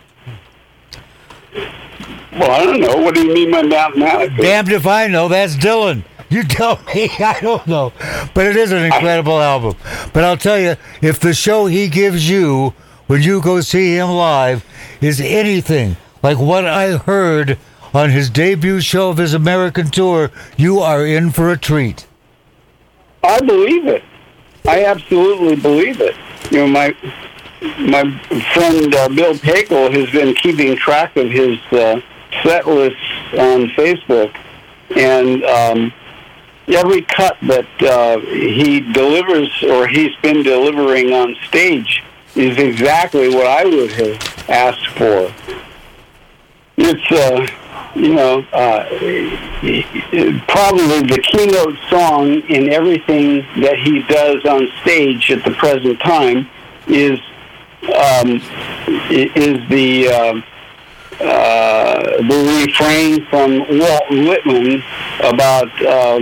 Well, 2.33 2.51
I 2.51 2.65
don't 2.65 2.81
know. 2.81 2.97
What 2.99 3.15
do 3.15 3.27
you 3.27 3.33
mean 3.35 3.51
by 3.51 3.62
mathematically? 3.62 4.43
Damned 4.45 4.73
if 4.73 4.87
I 4.87 5.07
know. 5.09 5.29
That's 5.29 5.57
Dylan. 5.57 6.03
You 6.29 6.43
tell 6.45 6.81
me. 6.95 7.11
I 7.19 7.39
don't 7.41 7.67
know. 7.67 7.93
But 8.35 8.47
it 8.47 8.57
is 8.57 8.73
an 8.73 8.85
incredible 8.85 9.41
album. 9.41 9.77
But 10.12 10.25
I'll 10.25 10.37
tell 10.37 10.59
you, 10.59 10.77
if 11.03 11.21
the 11.21 11.35
show 11.35 11.67
he 11.67 11.89
gives 11.89 12.29
you 12.29 12.75
when 13.07 13.23
you 13.23 13.41
go 13.41 13.61
see 13.61 13.97
him 13.97 14.11
live 14.11 14.65
is 15.01 15.21
anything 15.21 15.97
like 16.23 16.39
what 16.39 16.67
I 16.67 16.97
heard 16.97 17.59
on 17.95 18.11
his 18.11 18.29
debut 18.31 18.81
show 18.81 19.11
of 19.11 19.19
his 19.19 19.33
American 19.33 19.89
tour, 19.89 20.31
you 20.57 20.81
are 20.81 21.07
in 21.07 21.31
for 21.31 21.51
a 21.51 21.57
treat. 21.57 22.07
I 23.23 23.41
believe 23.41 23.87
it. 23.87 24.03
I 24.67 24.85
absolutely 24.85 25.57
believe 25.57 26.01
it. 26.01 26.17
You 26.51 26.59
know, 26.59 26.67
my 26.67 26.97
my 27.79 28.19
friend 28.53 28.95
uh, 28.95 29.09
Bill 29.09 29.35
Pakel 29.35 29.93
has 29.93 30.11
been 30.11 30.35
keeping 30.35 30.77
track 30.77 31.17
of 31.17 31.31
his 31.31 31.59
uh, 31.73 32.01
set 32.43 32.67
lists 32.67 32.99
on 33.33 33.69
Facebook, 33.71 34.35
and 34.97 35.45
um, 35.45 35.93
every 36.68 37.02
cut 37.02 37.37
that 37.42 37.83
uh, 37.83 38.18
he 38.20 38.81
delivers 38.81 39.62
or 39.62 39.87
he's 39.87 40.14
been 40.16 40.42
delivering 40.42 41.12
on 41.12 41.35
stage 41.46 42.02
is 42.35 42.59
exactly 42.59 43.29
what 43.29 43.46
I 43.46 43.64
would 43.64 43.92
have 43.92 44.50
asked 44.50 44.88
for. 44.88 45.33
It's 46.76 47.12
uh, 47.12 47.46
you 47.94 48.14
know, 48.14 48.40
uh, 48.52 48.85
probably 50.48 51.00
the 51.02 51.24
keynote 51.33 51.79
song 51.88 52.42
in 52.50 52.70
everything 52.70 53.38
that 53.62 53.79
he 53.79 54.02
does 54.02 54.44
on 54.44 54.68
stage 54.83 55.31
at 55.31 55.42
the 55.44 55.52
present 55.52 55.98
time 56.00 56.48
is 56.87 57.18
um, 57.94 58.42
is 59.09 59.68
the 59.68 60.42
uh, 61.20 61.24
uh, 61.24 62.02
the 62.18 62.64
refrain 62.66 63.24
from 63.26 63.59
Walt 63.79 64.11
Whitman 64.11 64.83
about 65.20 65.70
uh, 65.85 66.18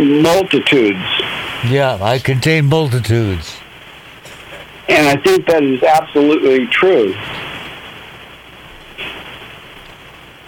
multitudes, 0.00 1.04
Yeah, 1.68 1.98
I 2.00 2.18
contain 2.18 2.66
multitudes. 2.66 3.56
and 4.88 5.06
I 5.08 5.16
think 5.22 5.46
that 5.46 5.62
is 5.64 5.82
absolutely 5.82 6.66
true. 6.68 7.14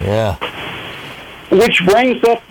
Yeah. 0.01 0.35
Which 1.51 1.83
brings 1.85 2.23
up. 2.23 2.41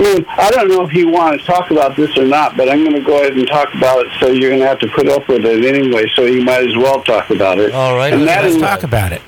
I 0.00 0.02
mean, 0.02 0.24
I 0.30 0.50
don't 0.50 0.68
know 0.68 0.82
if 0.86 0.94
you 0.94 1.08
want 1.08 1.38
to 1.38 1.46
talk 1.46 1.70
about 1.70 1.94
this 1.94 2.16
or 2.16 2.24
not, 2.24 2.56
but 2.56 2.70
I'm 2.70 2.82
going 2.84 2.96
to 2.96 3.02
go 3.02 3.18
ahead 3.20 3.34
and 3.36 3.46
talk 3.46 3.74
about 3.74 4.06
it. 4.06 4.10
So 4.18 4.28
you're 4.28 4.48
going 4.48 4.62
to 4.62 4.66
have 4.66 4.78
to 4.78 4.88
put 4.88 5.06
up 5.08 5.28
with 5.28 5.44
it 5.44 5.62
anyway. 5.62 6.06
So 6.16 6.22
you 6.24 6.42
might 6.42 6.66
as 6.66 6.74
well 6.74 7.02
talk 7.02 7.28
about 7.28 7.58
it. 7.58 7.74
All 7.74 7.96
right. 7.96 8.10
And 8.14 8.26
that 8.26 8.42
Let's 8.44 8.54
is 8.56 8.62
talk 8.62 8.82
about 8.82 9.12
it. 9.12 9.20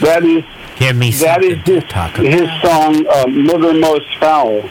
that 0.00 0.24
is 0.24 0.42
Give 0.76 0.96
me 0.96 1.10
that 1.10 1.42
something 1.42 1.62
to 1.64 1.72
his 1.74 1.84
talk 1.84 2.18
about. 2.18 2.24
his 2.32 2.48
song 2.62 3.06
uh, 3.08 3.26
"Murder 3.26 3.78
Most 3.78 4.16
Foul," 4.18 4.62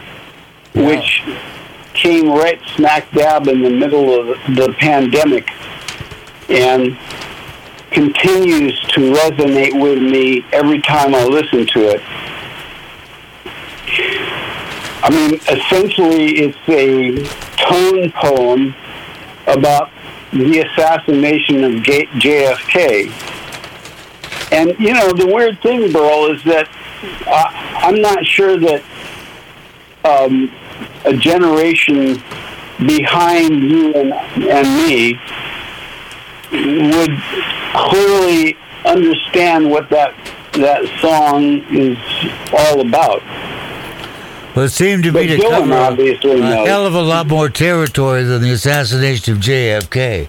which 0.74 1.22
came 1.94 2.30
right 2.32 2.60
smack 2.76 3.10
dab 3.12 3.48
in 3.48 3.62
the 3.62 3.70
middle 3.70 4.20
of 4.20 4.28
the 4.56 4.76
pandemic, 4.80 5.48
and 6.50 6.98
continues 7.92 8.80
to 8.90 9.14
resonate 9.14 9.80
with 9.80 10.02
me 10.02 10.44
every 10.52 10.82
time 10.82 11.14
I 11.14 11.24
listen 11.24 11.68
to 11.68 11.90
it. 11.90 12.02
I 15.04 15.10
mean, 15.10 15.36
essentially, 15.50 16.40
it's 16.40 16.58
a 16.70 17.12
tone 17.58 18.10
poem 18.12 18.74
about 19.48 19.90
the 20.32 20.60
assassination 20.62 21.64
of 21.66 21.84
J- 21.84 22.06
JFK. 22.06 23.12
And, 24.54 24.80
you 24.80 24.94
know, 24.94 25.12
the 25.12 25.28
weird 25.28 25.62
thing, 25.62 25.92
Burl, 25.92 26.34
is 26.34 26.42
that 26.46 26.70
uh, 27.28 27.50
I'm 27.86 28.02
not 28.02 28.26
sure 28.26 28.58
that 28.58 28.82
um, 30.06 30.50
a 31.04 31.18
generation 31.18 32.24
behind 32.80 33.62
you 33.62 33.94
and, 33.94 34.14
and 34.14 34.88
me 34.88 35.20
would 36.96 37.18
clearly 37.76 38.58
understand 38.86 39.70
what 39.70 39.90
that 39.90 40.14
that 40.54 40.86
song 41.02 41.64
is 41.72 41.98
all 42.54 42.82
about. 42.82 43.24
Well, 44.56 44.66
it 44.66 44.70
seemed 44.70 45.04
to 45.06 45.12
But 45.12 45.24
me 45.26 45.28
to 45.38 45.42
cover 45.42 45.74
obviously 45.74 46.32
a 46.40 46.44
knows. 46.44 46.68
hell 46.68 46.86
of 46.86 46.94
a 46.94 47.02
lot 47.02 47.28
more 47.28 47.50
territory 47.50 48.24
than 48.24 48.42
the 48.42 48.52
assassination 48.52 49.34
of 49.34 49.40
JFK. 49.40 50.28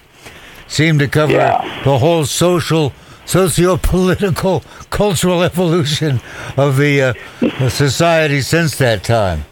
Seemed 0.66 1.00
to 1.00 1.08
cover 1.08 1.32
Yeah. 1.34 1.82
the 1.84 1.98
whole 1.98 2.24
social, 2.24 2.92
socio-political, 3.26 4.64
cultural 4.90 5.42
evolution 5.42 6.20
of 6.56 6.78
the 6.78 7.02
uh, 7.02 7.68
society 7.68 8.40
since 8.40 8.76
that 8.78 9.04
time. 9.04 9.44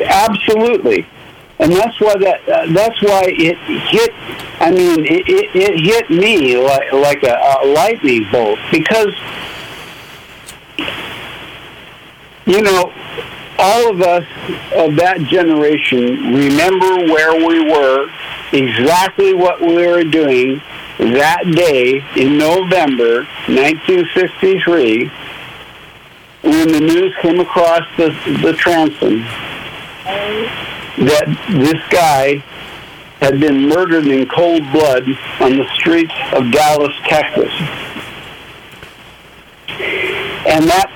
Absolutely, 0.00 1.06
and 1.60 1.70
that's 1.72 2.00
why 2.00 2.14
that 2.16 2.48
uh, 2.48 2.66
that's 2.72 3.00
why 3.02 3.22
it 3.28 3.56
hit. 3.58 4.12
I 4.58 4.70
mean, 4.72 5.04
it, 5.06 5.28
it, 5.28 5.54
it 5.54 5.80
hit 5.80 6.10
me 6.10 6.56
like 6.56 6.92
like 6.92 7.22
a, 7.22 7.34
a 7.62 7.66
lightning 7.72 8.26
bolt 8.32 8.58
because 8.72 9.14
you 12.46 12.62
know 12.62 12.92
all 13.62 13.90
of 13.90 14.02
us 14.02 14.24
of 14.74 14.96
that 14.96 15.22
generation 15.22 16.34
remember 16.34 17.06
where 17.06 17.46
we 17.46 17.60
were, 17.70 18.10
exactly 18.52 19.32
what 19.34 19.60
we 19.60 19.86
were 19.86 20.02
doing 20.02 20.60
that 20.98 21.44
day 21.54 22.04
in 22.16 22.36
November 22.38 23.22
1963 23.46 25.06
when 26.42 26.68
the 26.68 26.80
news 26.80 27.14
came 27.22 27.38
across 27.38 27.82
the, 27.96 28.10
the 28.42 28.52
transom 28.54 29.20
that 30.98 31.26
this 31.48 31.80
guy 31.88 32.42
had 33.20 33.38
been 33.38 33.68
murdered 33.68 34.08
in 34.08 34.28
cold 34.28 34.62
blood 34.72 35.04
on 35.40 35.56
the 35.56 35.64
streets 35.74 36.12
of 36.32 36.50
Dallas, 36.50 36.92
Texas. 37.04 37.52
And 40.44 40.66
that 40.68 40.90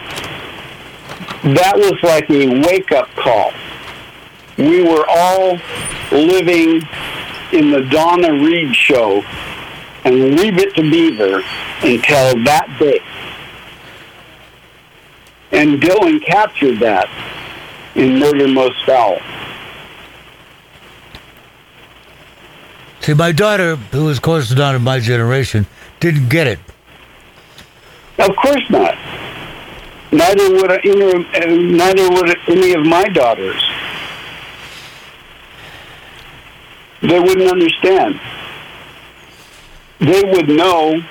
that 1.54 1.76
was 1.76 2.02
like 2.02 2.28
a 2.30 2.60
wake 2.66 2.90
up 2.92 3.08
call. 3.14 3.52
We 4.58 4.82
were 4.82 5.04
all 5.08 5.58
living 6.10 6.82
in 7.52 7.70
the 7.70 7.86
Donna 7.90 8.32
Reed 8.32 8.74
show 8.74 9.22
and 10.04 10.34
leave 10.36 10.58
it 10.58 10.74
to 10.74 10.82
Beaver 10.82 11.42
until 11.82 12.44
that 12.44 12.74
day. 12.78 13.00
And 15.52 15.80
Dylan 15.80 16.24
captured 16.24 16.80
that 16.80 17.08
in 17.94 18.18
Murder 18.18 18.48
Most 18.48 18.84
Foul. 18.84 19.18
See, 23.00 23.14
my 23.14 23.30
daughter, 23.30 23.76
who 23.76 24.06
was, 24.06 24.18
of 24.18 24.22
course, 24.22 24.52
not 24.52 24.74
of 24.74 24.82
my 24.82 24.98
generation, 24.98 25.66
didn't 26.00 26.28
get 26.28 26.48
it. 26.48 26.58
Of 28.18 28.34
course 28.34 28.68
not. 28.68 28.96
Neither 30.12 30.52
would 30.52 30.70
any, 30.70 31.72
neither 31.72 32.08
would 32.10 32.36
any 32.48 32.72
of 32.74 32.86
my 32.86 33.04
daughters. 33.04 33.62
They 37.02 37.20
wouldn't 37.20 37.50
understand. 37.50 38.20
They 39.98 40.22
would 40.22 40.48
know, 40.48 41.02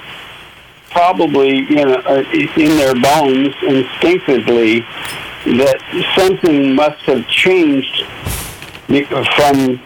probably 0.92 1.58
you 1.58 1.86
know, 1.86 1.96
uh, 1.96 2.24
in 2.32 2.78
their 2.78 2.96
bones, 2.96 3.54
instinctively, 3.62 4.82
that 5.46 5.80
something 6.16 6.74
must 6.76 7.02
have 7.02 7.28
changed 7.28 8.06
from 8.88 9.80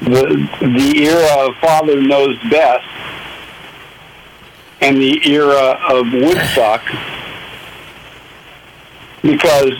the 0.00 0.48
the 0.60 1.02
era 1.04 1.46
of 1.46 1.56
Father 1.56 2.00
Knows 2.00 2.36
Best 2.50 2.86
and 4.80 4.96
the 4.96 5.20
era 5.28 5.78
of 5.90 6.12
Woodstock 6.12 6.82
because 9.22 9.72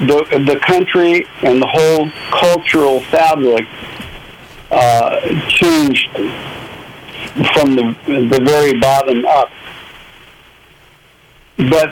the 0.00 0.44
the 0.46 0.58
country 0.66 1.26
and 1.42 1.60
the 1.60 1.66
whole 1.66 2.10
cultural 2.30 3.00
fabric 3.00 3.66
uh, 4.70 5.20
changed 5.48 6.08
from 7.54 7.76
the 7.76 7.96
the 8.06 8.40
very 8.42 8.78
bottom 8.78 9.24
up. 9.24 9.50
But 11.56 11.90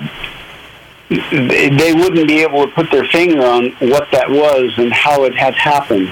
they 1.08 1.70
they 1.70 1.92
wouldn't 1.94 2.28
be 2.28 2.42
able 2.42 2.66
to 2.66 2.72
put 2.72 2.90
their 2.90 3.04
finger 3.04 3.44
on 3.44 3.70
what 3.80 4.10
that 4.12 4.30
was 4.30 4.72
and 4.78 4.92
how 4.92 5.24
it 5.24 5.34
had 5.34 5.54
happened. 5.54 6.08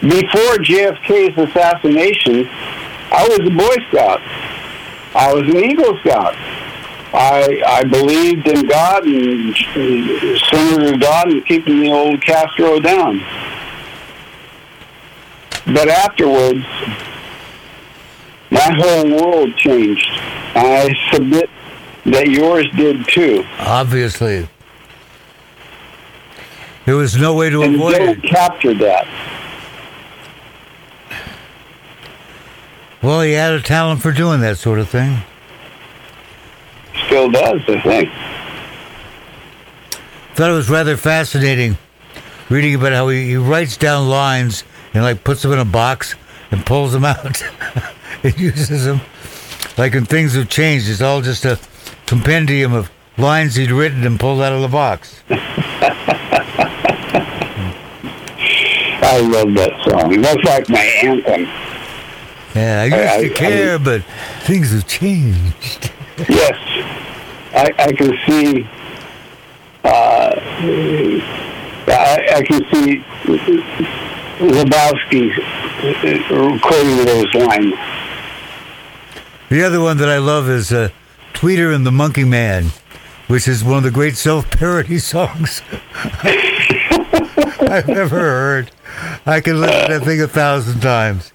Before 0.00 0.56
JFK's 0.56 1.36
assassination, 1.36 2.48
I 3.12 3.26
was 3.28 3.40
a 3.40 3.50
Boy 3.50 3.76
Scout. 3.90 4.20
I 5.14 5.34
was 5.34 5.42
an 5.42 5.58
Eagle 5.58 5.98
Scout. 5.98 6.34
I 7.12 7.62
I 7.66 7.84
believed 7.84 8.46
in 8.46 8.66
God 8.66 9.04
and 9.04 9.56
Senator 10.50 10.96
Dodd 10.96 11.28
and 11.28 11.44
keeping 11.46 11.80
the 11.80 11.90
old 11.92 12.22
Castro 12.22 12.78
down. 12.80 13.18
But 15.66 15.88
afterwards, 15.88 16.64
my 18.50 18.72
whole 18.80 19.10
world 19.10 19.56
changed. 19.56 20.08
I 20.54 20.94
submit 21.12 21.50
that 22.06 22.28
yours 22.28 22.66
did 22.76 23.06
too. 23.08 23.44
Obviously. 23.58 24.48
There 26.86 26.96
was 26.96 27.16
no 27.16 27.34
way 27.34 27.50
to 27.50 27.62
And 27.62 27.74
avoid 27.76 27.98
Bill 27.98 28.08
it. 28.10 28.22
captured 28.22 28.78
that. 28.78 29.06
Well, 33.02 33.20
he 33.22 33.32
had 33.32 33.52
a 33.52 33.62
talent 33.62 34.02
for 34.02 34.12
doing 34.12 34.40
that 34.40 34.58
sort 34.58 34.78
of 34.78 34.88
thing. 34.88 35.18
Still 37.20 37.30
does, 37.32 37.60
I 37.68 37.80
think. 37.82 38.08
Thought 40.34 40.50
it 40.52 40.54
was 40.54 40.70
rather 40.70 40.96
fascinating 40.96 41.76
reading 42.48 42.74
about 42.74 42.92
how 42.92 43.08
he, 43.08 43.26
he 43.28 43.36
writes 43.36 43.76
down 43.76 44.08
lines 44.08 44.64
and 44.94 45.02
like 45.02 45.22
puts 45.22 45.42
them 45.42 45.52
in 45.52 45.58
a 45.58 45.66
box 45.66 46.14
and 46.50 46.64
pulls 46.64 46.92
them 46.92 47.04
out. 47.04 47.42
and 48.22 48.38
uses 48.40 48.86
them 48.86 49.02
like 49.76 49.92
when 49.92 50.06
things 50.06 50.32
have 50.34 50.48
changed. 50.48 50.88
It's 50.88 51.02
all 51.02 51.20
just 51.20 51.44
a 51.44 51.58
compendium 52.06 52.72
of 52.72 52.90
lines 53.18 53.56
he'd 53.56 53.70
written 53.70 54.06
and 54.06 54.18
pulled 54.18 54.40
out 54.40 54.54
of 54.54 54.62
the 54.62 54.68
box. 54.68 55.22
I 59.02 59.18
love 59.20 59.52
that 59.56 59.72
song. 59.86 60.22
That's 60.22 60.42
like 60.44 60.70
my 60.70 60.78
anthem. 60.80 61.42
Yeah, 62.54 62.80
I 62.80 62.84
used 62.84 62.94
I- 62.96 63.28
to 63.28 63.30
I- 63.34 63.36
care, 63.36 63.78
but 63.78 64.02
things 64.40 64.70
have 64.72 64.86
changed. 64.88 65.90
Yes, 66.28 66.52
I, 67.60 67.74
I 67.78 67.92
can 67.92 68.16
see. 68.26 68.66
Uh, 69.84 70.32
I, 71.88 72.28
I 72.36 72.42
can 72.42 72.64
see 72.72 73.04
Lebowski 74.38 75.30
quoting 76.62 77.04
those 77.04 77.34
lines. 77.34 77.74
The 79.50 79.62
other 79.62 79.80
one 79.80 79.98
that 79.98 80.08
I 80.08 80.16
love 80.16 80.48
is 80.48 80.72
uh, 80.72 80.88
Tweeter 81.34 81.74
and 81.74 81.84
the 81.84 81.92
Monkey 81.92 82.24
Man, 82.24 82.70
which 83.26 83.46
is 83.46 83.62
one 83.62 83.78
of 83.78 83.82
the 83.82 83.90
great 83.90 84.16
self-parody 84.16 84.98
songs 85.12 85.60
I've 86.22 87.90
ever 87.90 88.20
heard. 88.20 88.70
I 89.26 89.42
can 89.42 89.60
listen 89.60 89.86
to 89.86 89.98
that 89.98 90.04
thing 90.04 90.22
a 90.22 90.28
thousand 90.28 90.80
times. 90.80 91.34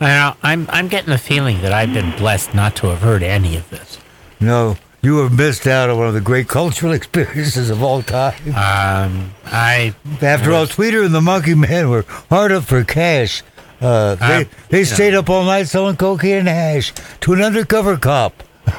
Now, 0.00 0.36
I'm 0.42 0.66
I'm 0.70 0.88
getting 0.88 1.10
the 1.10 1.18
feeling 1.18 1.62
that 1.62 1.72
I've 1.72 1.92
been 1.94 2.10
blessed 2.16 2.54
not 2.54 2.76
to 2.76 2.88
have 2.88 3.00
heard 3.00 3.22
any 3.22 3.56
of 3.56 3.70
this. 3.70 3.98
No, 4.40 4.76
you 5.02 5.18
have 5.18 5.36
missed 5.36 5.66
out 5.66 5.88
on 5.90 5.98
one 5.98 6.08
of 6.08 6.14
the 6.14 6.20
great 6.20 6.48
cultural 6.48 6.92
experiences 7.00 7.70
of 7.70 7.82
all 7.82 8.02
time. 8.02 8.34
Um, 8.48 9.32
I 9.46 9.94
After 10.20 10.52
all, 10.52 10.66
Tweeter 10.66 11.04
and 11.04 11.14
the 11.14 11.20
Monkey 11.20 11.54
Man 11.54 11.88
were 11.90 12.04
hard 12.28 12.52
up 12.52 12.64
for 12.64 12.84
cash. 12.84 13.42
Uh, 13.80 14.14
they 14.16 14.40
Uh, 14.42 14.44
they 14.68 14.78
yeah. 14.80 14.84
stayed 14.84 15.14
up 15.14 15.28
all 15.30 15.44
night 15.44 15.68
selling 15.68 15.96
cocaine 15.96 16.38
and 16.38 16.48
hash 16.48 16.92
to 17.20 17.32
an 17.32 17.40
undercover 17.42 17.96
cop. 17.96 18.42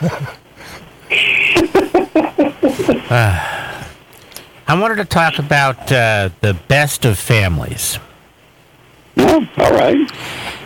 I 4.67 4.79
wanted 4.79 4.95
to 4.95 5.05
talk 5.05 5.37
about 5.37 5.91
uh, 5.91 6.29
the 6.41 6.53
best 6.67 7.05
of 7.05 7.17
families 7.19 7.99
Oh, 9.17 9.47
all 9.57 9.71
right. 9.71 10.11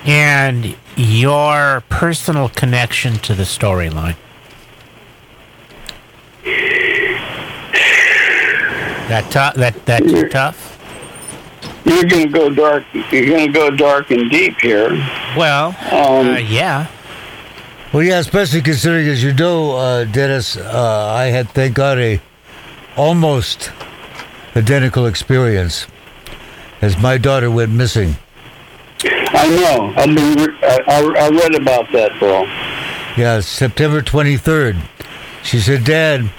And 0.05 0.75
your 0.95 1.83
personal 1.89 2.49
connection 2.49 3.15
to 3.19 3.33
the 3.33 3.43
storyline. 3.43 4.15
That 9.09 9.31
tough. 9.31 9.55
That 9.55 9.85
that 9.85 10.03
too 10.03 10.29
tough. 10.29 10.77
You're 11.85 12.03
going 12.03 12.27
to 12.27 12.31
go 12.31 12.49
dark. 12.51 12.83
You're 13.11 13.25
going 13.25 13.47
to 13.47 13.51
go 13.51 13.69
dark 13.71 14.11
and 14.11 14.29
deep 14.29 14.59
here. 14.61 14.89
Well, 15.35 15.69
Um, 15.91 16.35
uh, 16.35 16.37
yeah. 16.37 16.85
Well, 17.91 18.03
yeah, 18.03 18.19
especially 18.19 18.61
considering, 18.61 19.07
as 19.07 19.23
you 19.23 19.33
know, 19.33 19.75
uh, 19.75 20.03
Dennis, 20.03 20.55
uh, 20.55 21.07
I 21.11 21.25
had, 21.25 21.49
thank 21.49 21.73
God, 21.73 21.97
a 21.97 22.21
almost 22.95 23.71
identical 24.55 25.07
experience 25.07 25.87
as 26.83 26.99
my 26.99 27.17
daughter 27.17 27.49
went 27.49 27.71
missing. 27.71 28.17
I 29.03 29.47
know. 29.61 29.93
I've 29.95 30.15
been. 30.15 30.55
I, 30.63 30.79
I 30.87 31.25
I 31.25 31.29
read 31.29 31.55
about 31.55 31.91
that, 31.93 32.19
Bill. 32.19 32.45
Yeah, 33.17 33.39
September 33.41 34.01
23rd. 34.01 34.81
She 35.43 35.59
said, 35.59 35.83
Dad, 35.83 36.29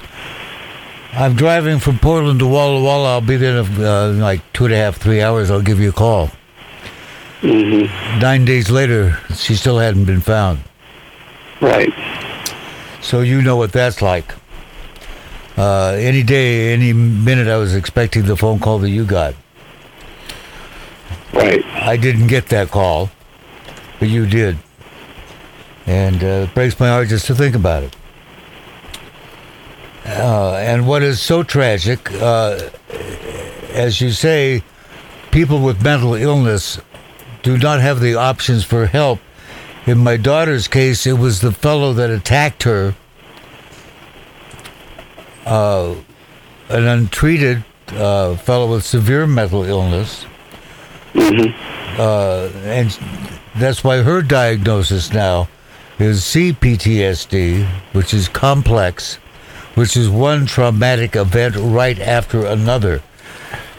I'm 1.12 1.34
driving 1.34 1.78
from 1.78 1.98
Portland 1.98 2.38
to 2.40 2.46
Walla 2.46 2.82
Walla. 2.82 3.12
I'll 3.14 3.20
be 3.20 3.36
there 3.36 3.58
in 3.58 3.84
uh, 3.84 4.12
like 4.16 4.40
two 4.52 4.66
and 4.66 4.74
a 4.74 4.76
half, 4.76 4.96
three 4.96 5.20
hours. 5.20 5.50
I'll 5.50 5.62
give 5.62 5.80
you 5.80 5.88
a 5.90 5.92
call. 5.92 6.30
Nine 7.42 8.44
days 8.44 8.70
later, 8.70 9.18
she 9.34 9.54
still 9.54 9.78
hadn't 9.78 10.04
been 10.04 10.20
found. 10.20 10.60
Right. 11.60 11.92
So 13.00 13.22
you 13.22 13.40
know 13.42 13.56
what 13.56 13.72
that's 13.72 14.02
like. 14.02 14.34
Uh, 15.56 15.96
any 15.98 16.22
day, 16.22 16.72
any 16.72 16.92
minute, 16.92 17.48
I 17.48 17.56
was 17.56 17.74
expecting 17.74 18.24
the 18.24 18.36
phone 18.36 18.60
call 18.60 18.78
that 18.80 18.90
you 18.90 19.04
got. 19.04 19.34
Right. 21.40 21.64
I 21.64 21.96
didn't 21.96 22.26
get 22.26 22.50
that 22.50 22.70
call, 22.70 23.10
but 23.98 24.10
you 24.10 24.26
did. 24.26 24.58
And 25.86 26.22
uh, 26.22 26.46
it 26.46 26.54
breaks 26.54 26.78
my 26.78 26.88
heart 26.88 27.08
just 27.08 27.26
to 27.28 27.34
think 27.34 27.54
about 27.54 27.82
it. 27.82 27.96
Uh, 30.04 30.52
and 30.56 30.86
what 30.86 31.02
is 31.02 31.18
so 31.18 31.42
tragic, 31.42 32.12
uh, 32.12 32.68
as 33.72 34.02
you 34.02 34.10
say, 34.10 34.62
people 35.30 35.62
with 35.62 35.82
mental 35.82 36.12
illness 36.12 36.78
do 37.42 37.56
not 37.56 37.80
have 37.80 38.00
the 38.00 38.16
options 38.16 38.62
for 38.62 38.84
help. 38.84 39.18
In 39.86 39.96
my 39.96 40.18
daughter's 40.18 40.68
case, 40.68 41.06
it 41.06 41.14
was 41.14 41.40
the 41.40 41.52
fellow 41.52 41.94
that 41.94 42.10
attacked 42.10 42.64
her, 42.64 42.94
uh, 45.46 45.94
an 46.68 46.86
untreated 46.86 47.64
uh, 47.92 48.36
fellow 48.36 48.70
with 48.70 48.84
severe 48.84 49.26
mental 49.26 49.64
illness 49.64 50.26
uh, 51.14 52.50
and 52.64 52.90
that's 53.56 53.82
why 53.84 53.98
her 54.02 54.22
diagnosis 54.22 55.12
now 55.12 55.48
is 55.98 56.20
CPTSD, 56.22 57.66
which 57.92 58.14
is 58.14 58.28
complex, 58.28 59.16
which 59.74 59.96
is 59.96 60.08
one 60.08 60.46
traumatic 60.46 61.16
event 61.16 61.56
right 61.58 61.98
after 61.98 62.46
another. 62.46 63.02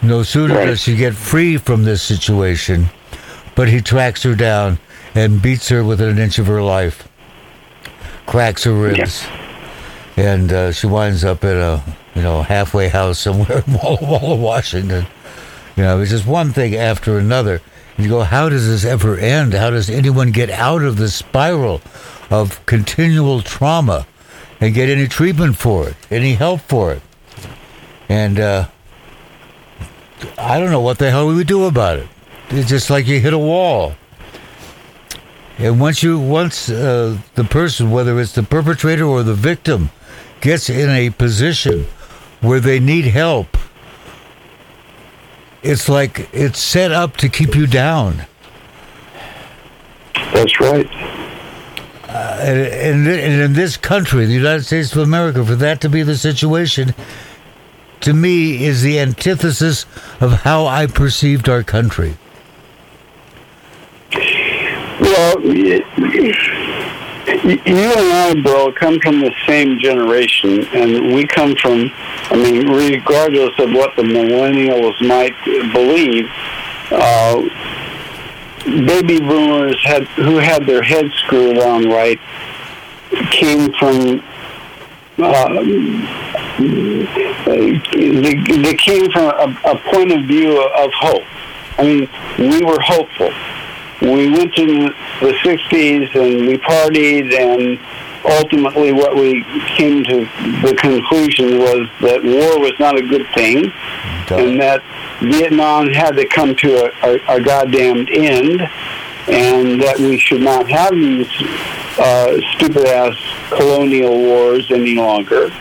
No 0.04 0.24
sooner 0.24 0.56
Right. 0.56 0.65
does 0.65 0.82
she 0.82 0.96
get 0.96 1.15
free 1.15 1.58
from 1.58 1.84
this 1.84 2.02
situation, 2.02 2.89
but 3.56 3.70
he 3.70 3.82
tracks 3.82 4.24
her 4.24 4.36
down 4.36 4.80
and 5.15 5.41
beats 5.41 5.70
her 5.70 5.84
within 5.84 6.10
an 6.10 6.20
inch 6.20 6.39
of 6.39 6.48
her 6.48 6.62
life, 6.62 7.08
cracks 8.26 8.63
her 8.63 8.74
ribs, 8.74 9.24
and 10.17 10.52
uh, 10.52 10.72
she 10.72 10.88
winds 10.88 11.24
up 11.24 11.44
in 11.44 11.56
a 11.58 11.84
you 12.15 12.22
know 12.22 12.41
halfway 12.41 12.88
house 12.88 13.20
somewhere 13.20 13.63
in 13.65 13.74
Walla 13.84 13.98
Walla, 14.02 14.36
Washington. 14.36 15.06
You 15.82 15.88
know, 15.88 16.00
it's 16.00 16.12
just 16.12 16.28
one 16.28 16.54
thing 16.54 16.76
after 16.76 17.17
another. 17.17 17.60
And 17.98 18.06
you 18.06 18.12
go, 18.12 18.22
how 18.22 18.50
does 18.50 18.67
this 18.67 18.86
ever 18.86 19.17
end? 19.17 19.56
How 19.56 19.72
does 19.72 19.89
anyone 19.89 20.32
get 20.32 20.52
out 20.52 20.84
of 20.84 20.98
the 20.98 21.10
spiral 21.10 21.82
of 22.30 22.63
continual 22.67 23.41
trauma 23.41 24.06
and 24.60 24.76
get 24.76 24.89
any 24.89 25.08
treatment 25.08 25.56
for 25.56 25.89
it, 25.89 25.96
any 26.12 26.36
help 26.36 26.62
for 26.62 26.91
it? 26.94 27.02
And 28.10 28.39
uh, 28.39 28.67
I 30.38 30.60
don't 30.60 30.70
know 30.70 30.82
what 30.82 31.00
the 31.00 31.10
hell 31.10 31.28
we 31.28 31.34
would 31.34 31.48
do 31.48 31.65
about 31.65 31.98
it. 31.98 32.08
It's 32.52 32.70
just 32.70 32.91
like 32.91 33.08
you 33.08 33.20
hit 33.20 33.34
a 33.34 33.39
wall. 33.39 33.96
And 35.58 35.80
once 35.80 36.04
you, 36.04 36.20
once 36.20 36.70
uh, 36.70 37.17
the 37.34 37.44
person, 37.44 37.89
whether 37.89 38.20
it's 38.20 38.34
the 38.34 38.44
perpetrator 38.44 39.06
or 39.06 39.24
the 39.24 39.34
victim, 39.34 39.89
gets 40.41 40.70
in 40.70 40.91
a 40.91 41.10
position 41.10 41.88
where 42.39 42.60
they 42.60 42.80
need 42.80 43.06
help, 43.06 43.58
it's 45.63 45.88
like 45.89 46.30
it's 46.34 46.60
set 46.60 46.91
up 46.91 47.17
to 47.17 47.30
keep 47.30 47.56
you 47.56 47.67
down. 47.67 48.26
That's 50.34 50.60
right. 50.60 50.88
Uh, 52.08 52.38
and, 52.41 52.60
and, 52.60 53.08
and 53.08 53.41
in 53.41 53.54
this 53.54 53.78
country, 53.78 54.26
the 54.26 54.34
United 54.34 54.63
States 54.63 54.91
of 54.91 54.97
America, 54.97 55.45
for 55.45 55.56
that 55.56 55.80
to 55.82 55.89
be 55.89 56.04
the 56.04 56.17
situation, 56.17 56.93
to 58.02 58.13
me, 58.13 58.65
is 58.65 58.82
the 58.82 59.00
antithesis 59.00 59.86
of 60.19 60.41
how 60.41 60.65
I 60.65 60.88
perceived 60.88 61.47
our 61.47 61.63
country. 61.63 62.17
Well, 65.00 65.38
you 67.27 67.91
and 67.91 68.13
I, 68.13 68.41
bro, 68.41 68.71
come 68.71 68.99
from 68.99 69.19
the 69.19 69.34
same 69.45 69.79
generation, 69.79 70.65
and 70.73 71.13
we 71.13 71.27
come 71.27 71.55
from, 71.55 71.91
I 72.29 72.36
mean, 72.36 72.67
regardless 72.67 73.57
of 73.60 73.71
what 73.73 73.95
the 73.95 74.03
millennials 74.03 74.99
might 75.07 75.36
believe, 75.73 76.29
uh, 76.91 77.41
baby 78.65 79.19
boomers 79.19 79.84
had 79.84 80.03
who 80.10 80.38
had 80.38 80.65
their 80.65 80.81
heads 80.81 81.13
screwed 81.15 81.60
on 81.60 81.89
right 81.89 82.19
came 83.29 83.71
from. 83.73 84.23
Uh, 85.17 85.63
they, 86.57 88.36
they 88.36 88.73
came 88.75 89.12
from 89.12 89.25
a, 89.25 89.57
a 89.65 89.77
point 89.91 90.12
of 90.12 90.23
view 90.25 90.62
of 90.62 90.91
hope. 90.93 91.23
I 91.77 91.84
mean, 91.84 92.10
we 92.38 92.63
were 92.63 92.79
hopeful 92.79 93.31
we 94.02 94.30
went 94.30 94.54
to 94.56 94.66
the 95.22 95.34
60s 95.44 96.16
and 96.16 96.48
we 96.48 96.58
partied 96.58 97.34
and 97.34 97.80
ultimately 98.26 98.92
what 98.92 99.16
we 99.16 99.44
came 99.78 100.04
to 100.04 100.26
the 100.64 100.76
conclusion 100.80 101.60
was 101.60 101.88
that 102.02 102.24
war 102.24 102.60
was 102.60 102.74
not 102.80 102.98
a 102.98 103.02
good 103.02 103.28
thing 103.34 103.72
and 104.30 104.60
that 104.60 104.82
Vietnam 105.22 105.90
had 105.90 106.12
to 106.12 106.26
come 106.26 106.56
to 106.56 106.86
a, 106.86 107.10
a, 107.10 107.38
a 107.38 107.42
goddamn 107.42 108.08
end 108.12 108.62
and 109.28 109.82
that 109.82 109.98
we 110.00 110.18
should 110.18 110.42
not 110.42 110.68
have 110.70 110.92
these 110.92 111.30
uh, 112.00 112.40
stupid 112.54 112.88
ass 112.88 113.16
colonial 113.50 114.18
wars 114.18 114.72
any 114.72 114.96
longer. 114.96 115.52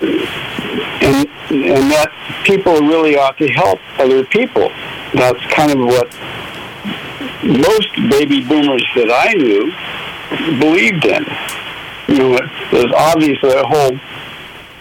And 0.00 1.28
and 1.48 1.90
that 1.90 2.12
people 2.44 2.74
really 2.74 3.16
ought 3.16 3.38
to 3.38 3.48
help 3.48 3.80
other 3.98 4.24
people. 4.24 4.70
That's 5.14 5.40
kind 5.46 5.72
of 5.72 5.78
what 5.78 6.12
most 7.42 7.94
baby 8.10 8.44
boomers 8.44 8.86
that 8.94 9.10
I 9.10 9.32
knew 9.34 9.72
believed 10.58 11.04
in. 11.04 11.24
You 12.08 12.18
know, 12.18 12.38
there's 12.70 12.92
obviously 12.92 13.52
a 13.52 13.64
whole 13.66 13.98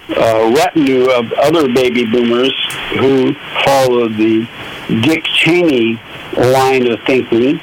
uh, 0.10 0.54
retinue 0.56 1.10
of 1.10 1.32
other 1.34 1.68
baby 1.74 2.06
boomers 2.06 2.54
who 3.00 3.34
followed 3.65 4.15
the 4.15 4.48
Dick 5.02 5.24
Cheney 5.24 6.00
line 6.38 6.88
of 6.88 7.02
thinking 7.04 7.60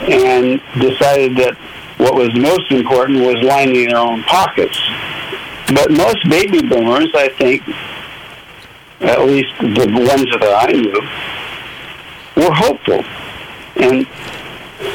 and 0.00 0.60
decided 0.78 1.36
that 1.36 1.56
what 1.96 2.14
was 2.14 2.34
most 2.38 2.70
important 2.70 3.20
was 3.20 3.42
lining 3.42 3.88
their 3.88 3.96
own 3.96 4.22
pockets. 4.24 4.78
But 5.68 5.90
most 5.90 6.28
baby 6.28 6.60
boomers, 6.62 7.10
I 7.14 7.28
think, 7.28 7.62
at 9.00 9.20
least 9.26 9.52
the 9.58 9.86
ones 9.88 10.30
that 10.38 10.68
I 10.68 10.72
knew, 10.72 11.00
were 12.36 12.54
hopeful. 12.54 13.02
And 13.76 14.06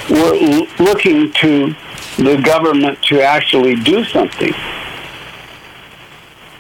we're 0.09 0.67
looking 0.79 1.31
to 1.33 1.75
the 2.17 2.41
government 2.43 3.01
to 3.03 3.21
actually 3.21 3.75
do 3.75 4.03
something. 4.05 4.53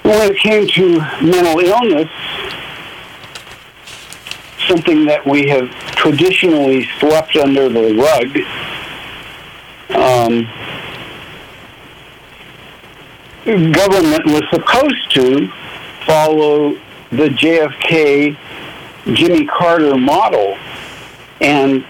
When 0.03 0.31
it 0.31 0.37
came 0.37 0.67
to 0.67 0.99
mental 1.21 1.59
illness, 1.59 2.09
something 4.67 5.05
that 5.05 5.25
we 5.25 5.47
have 5.49 5.69
traditionally 5.95 6.87
swept 6.99 7.35
under 7.35 7.69
the 7.69 7.93
rug, 7.95 8.37
um, 9.95 10.47
government 13.71 14.25
was 14.25 14.43
supposed 14.51 15.11
to 15.11 15.47
follow 16.05 16.71
the 17.11 17.27
JFK 17.27 18.37
Jimmy 19.13 19.45
Carter 19.45 19.95
model 19.97 20.57
and 21.41 21.83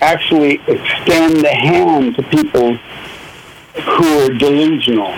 actually 0.00 0.60
extend 0.66 1.36
the 1.44 1.54
hand 1.54 2.16
to 2.16 2.22
people 2.24 2.76
who 3.82 4.16
were 4.16 4.30
delusional, 4.34 5.12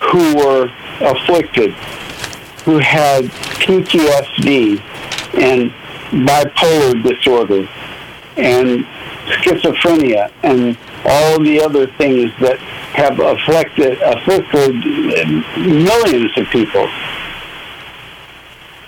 who 0.00 0.36
were 0.36 0.72
afflicted, 1.00 1.72
who 2.64 2.78
had 2.78 3.24
PTSD 3.24 4.80
and 5.34 5.72
bipolar 6.26 7.02
disorder 7.02 7.68
and 8.36 8.84
schizophrenia 9.26 10.30
and 10.42 10.76
all 11.04 11.40
the 11.40 11.60
other 11.60 11.86
things 11.86 12.32
that 12.40 12.58
have 12.58 13.18
afflicted 13.20 14.00
afflicted 14.02 14.74
millions 15.56 16.36
of 16.36 16.46
people. 16.48 16.88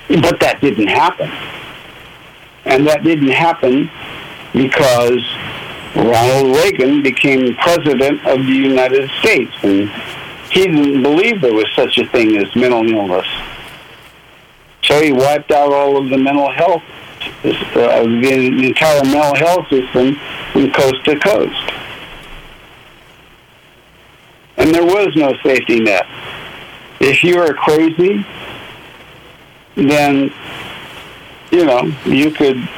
But 0.09 0.41
that 0.41 0.59
didn't 0.61 0.89
happen. 0.89 1.30
And 2.64 2.87
that 2.87 3.03
didn't 3.03 3.30
happen 3.30 3.91
because 4.53 5.22
Ronald 5.94 6.57
Reagan 6.57 7.03
became 7.03 7.55
president 7.57 8.24
of 8.26 8.38
the 8.38 8.53
United 8.53 9.11
States. 9.20 9.53
And 9.62 9.88
he 10.50 10.66
didn't 10.66 11.03
believe 11.03 11.40
there 11.40 11.55
was 11.55 11.66
such 11.74 11.98
a 11.98 12.07
thing 12.07 12.36
as 12.36 12.55
mental 12.55 12.86
illness. 12.86 13.26
So 14.82 15.00
he 15.00 15.12
wiped 15.12 15.50
out 15.50 15.72
all 15.72 15.96
of 15.96 16.09
the 16.09 16.18
mental 16.18 16.50
health, 16.50 16.82
uh, 17.44 18.03
the 18.03 18.66
entire 18.66 19.05
mental 19.05 19.34
health 19.34 19.68
system 19.68 20.16
from 20.53 20.72
coast 20.72 21.05
to 21.05 21.18
coast. 21.18 21.70
And 24.57 24.74
there 24.74 24.84
was 24.84 25.14
no 25.16 25.32
safety 25.42 25.80
net. 25.80 26.07
If 27.00 27.24
you 27.24 27.38
were 27.38 27.55
crazy, 27.55 28.24
then, 29.74 30.32
you 31.50 31.64
know, 31.64 31.92
you 32.05 32.30
could 32.30 32.68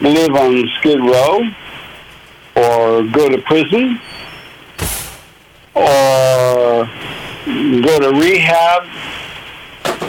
live 0.00 0.34
on 0.34 0.68
Skid 0.78 1.00
Row 1.00 1.40
or 2.56 3.02
go 3.04 3.28
to 3.28 3.38
prison 3.42 4.00
or 5.74 6.88
go 7.46 7.98
to 8.00 8.10
rehab, 8.20 8.84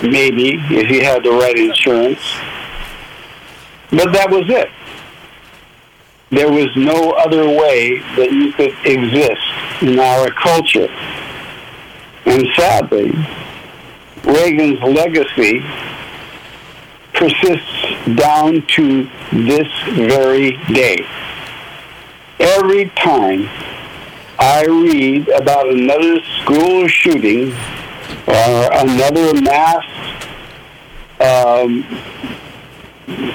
maybe, 0.03 0.55
if 0.69 0.89
you 0.89 1.03
had 1.03 1.23
the 1.23 1.31
right 1.31 1.57
insurance. 1.57 2.21
But 3.91 4.11
that 4.13 4.29
was 4.29 4.49
it. 4.49 4.69
There 6.31 6.51
was 6.51 6.75
no 6.75 7.11
other 7.11 7.47
way 7.47 7.99
that 8.15 8.31
you 8.31 8.51
could 8.53 8.75
exist 8.85 9.41
in 9.81 9.99
our 9.99 10.29
culture. 10.29 10.89
And 12.25 12.47
sadly, 12.55 13.13
Reagan's 14.23 14.79
legacy 14.81 15.63
persists 17.13 17.78
down 18.15 18.61
to 18.75 19.09
this 19.31 19.67
very 19.93 20.51
day. 20.73 21.05
Every 22.39 22.89
time 22.89 23.49
I 24.39 24.65
read 24.65 25.27
about 25.29 25.69
another 25.69 26.21
school 26.41 26.87
shooting 26.87 27.51
or 28.27 28.69
another 28.71 29.33
mass 29.41 29.85
um, 31.19 31.83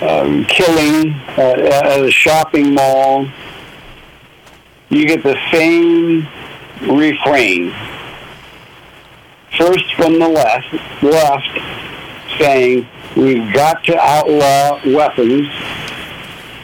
um, 0.00 0.44
killing 0.46 1.12
uh, 1.36 1.40
at 1.40 2.00
a 2.00 2.10
shopping 2.10 2.74
mall, 2.74 3.28
you 4.88 5.06
get 5.06 5.22
the 5.22 5.38
same 5.52 6.26
refrain. 6.82 7.74
First 9.58 9.94
from 9.94 10.18
the 10.18 10.28
left, 10.28 10.72
left, 11.02 11.58
saying 12.38 12.86
we've 13.16 13.52
got 13.52 13.84
to 13.84 13.98
outlaw 13.98 14.80
weapons, 14.86 15.48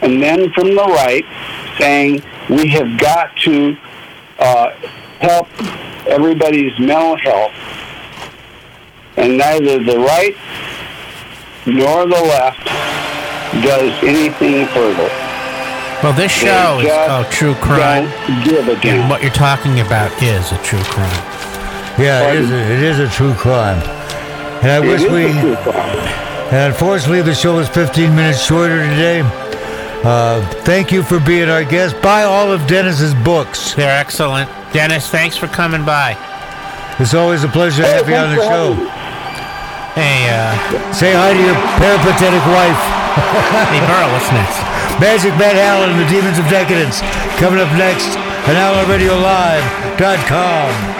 and 0.02 0.22
then 0.22 0.52
from 0.52 0.74
the 0.74 0.84
right, 0.84 1.24
saying 1.78 2.22
we 2.48 2.68
have 2.68 2.98
got 2.98 3.36
to 3.38 3.76
uh, 4.38 4.70
help 5.20 5.48
everybody's 6.06 6.78
mental 6.78 7.16
health. 7.16 7.52
And 9.16 9.36
neither 9.36 9.82
the 9.82 9.98
right 9.98 10.36
nor 11.66 12.06
the 12.06 12.22
left 12.22 12.64
does 13.62 13.92
anything 14.02 14.66
further. 14.68 15.10
Well, 16.02 16.14
this 16.14 16.32
show 16.32 16.80
is 16.80 16.88
called 17.06 17.26
True 17.26 17.54
Crime. 17.54 18.04
Give 18.42 18.66
a 18.68 18.80
damn. 18.80 19.00
And 19.00 19.10
what 19.10 19.20
you're 19.22 19.30
talking 19.30 19.80
about 19.80 20.10
is 20.22 20.50
a 20.52 20.56
true 20.62 20.82
crime. 20.84 21.10
Yeah, 21.98 22.32
it 22.32 22.36
is, 22.36 22.50
a, 22.50 22.72
it 22.72 22.82
is 22.82 22.98
a 23.00 23.08
true 23.08 23.34
crime. 23.34 23.99
And 24.62 24.70
I 24.70 24.78
It 24.84 24.88
wish 24.88 25.02
we. 25.10 25.24
And 26.52 26.72
unfortunately, 26.72 27.22
the 27.22 27.34
show 27.34 27.58
is 27.60 27.68
15 27.68 28.14
minutes 28.14 28.42
shorter 28.44 28.82
today. 28.82 29.22
Uh, 30.02 30.40
thank 30.64 30.90
you 30.92 31.02
for 31.02 31.18
being 31.20 31.48
our 31.48 31.64
guest. 31.64 32.00
Buy 32.02 32.22
all 32.24 32.50
of 32.52 32.66
Dennis's 32.66 33.14
books. 33.22 33.74
They're 33.74 33.96
excellent. 33.98 34.50
Dennis, 34.72 35.08
thanks 35.10 35.36
for 35.36 35.46
coming 35.46 35.84
by. 35.84 36.16
It's 36.98 37.14
always 37.14 37.44
a 37.44 37.48
pleasure 37.48 37.82
to 37.82 37.88
Hey, 37.88 37.94
have 37.96 38.08
you 38.08 38.16
on 38.16 38.30
the 38.36 38.42
show. 38.42 38.74
Hey, 39.94 40.28
uh, 40.30 40.54
Say 40.92 41.12
hi 41.12 41.32
to 41.32 41.38
your 41.40 41.54
peripatetic 41.80 42.44
wife. 42.52 42.80
hey, 43.70 43.80
Burl, 43.88 44.08
what's 44.12 44.30
next? 44.32 44.58
Magic 45.00 45.34
Matt 45.40 45.56
Allen 45.56 45.90
and 45.90 45.98
the 46.00 46.06
Demons 46.12 46.38
of 46.38 46.46
Decadence. 46.48 47.00
Coming 47.40 47.60
up 47.60 47.72
next 47.76 48.16
on 48.48 48.54
OutLawRadioLive.com. 48.56 50.99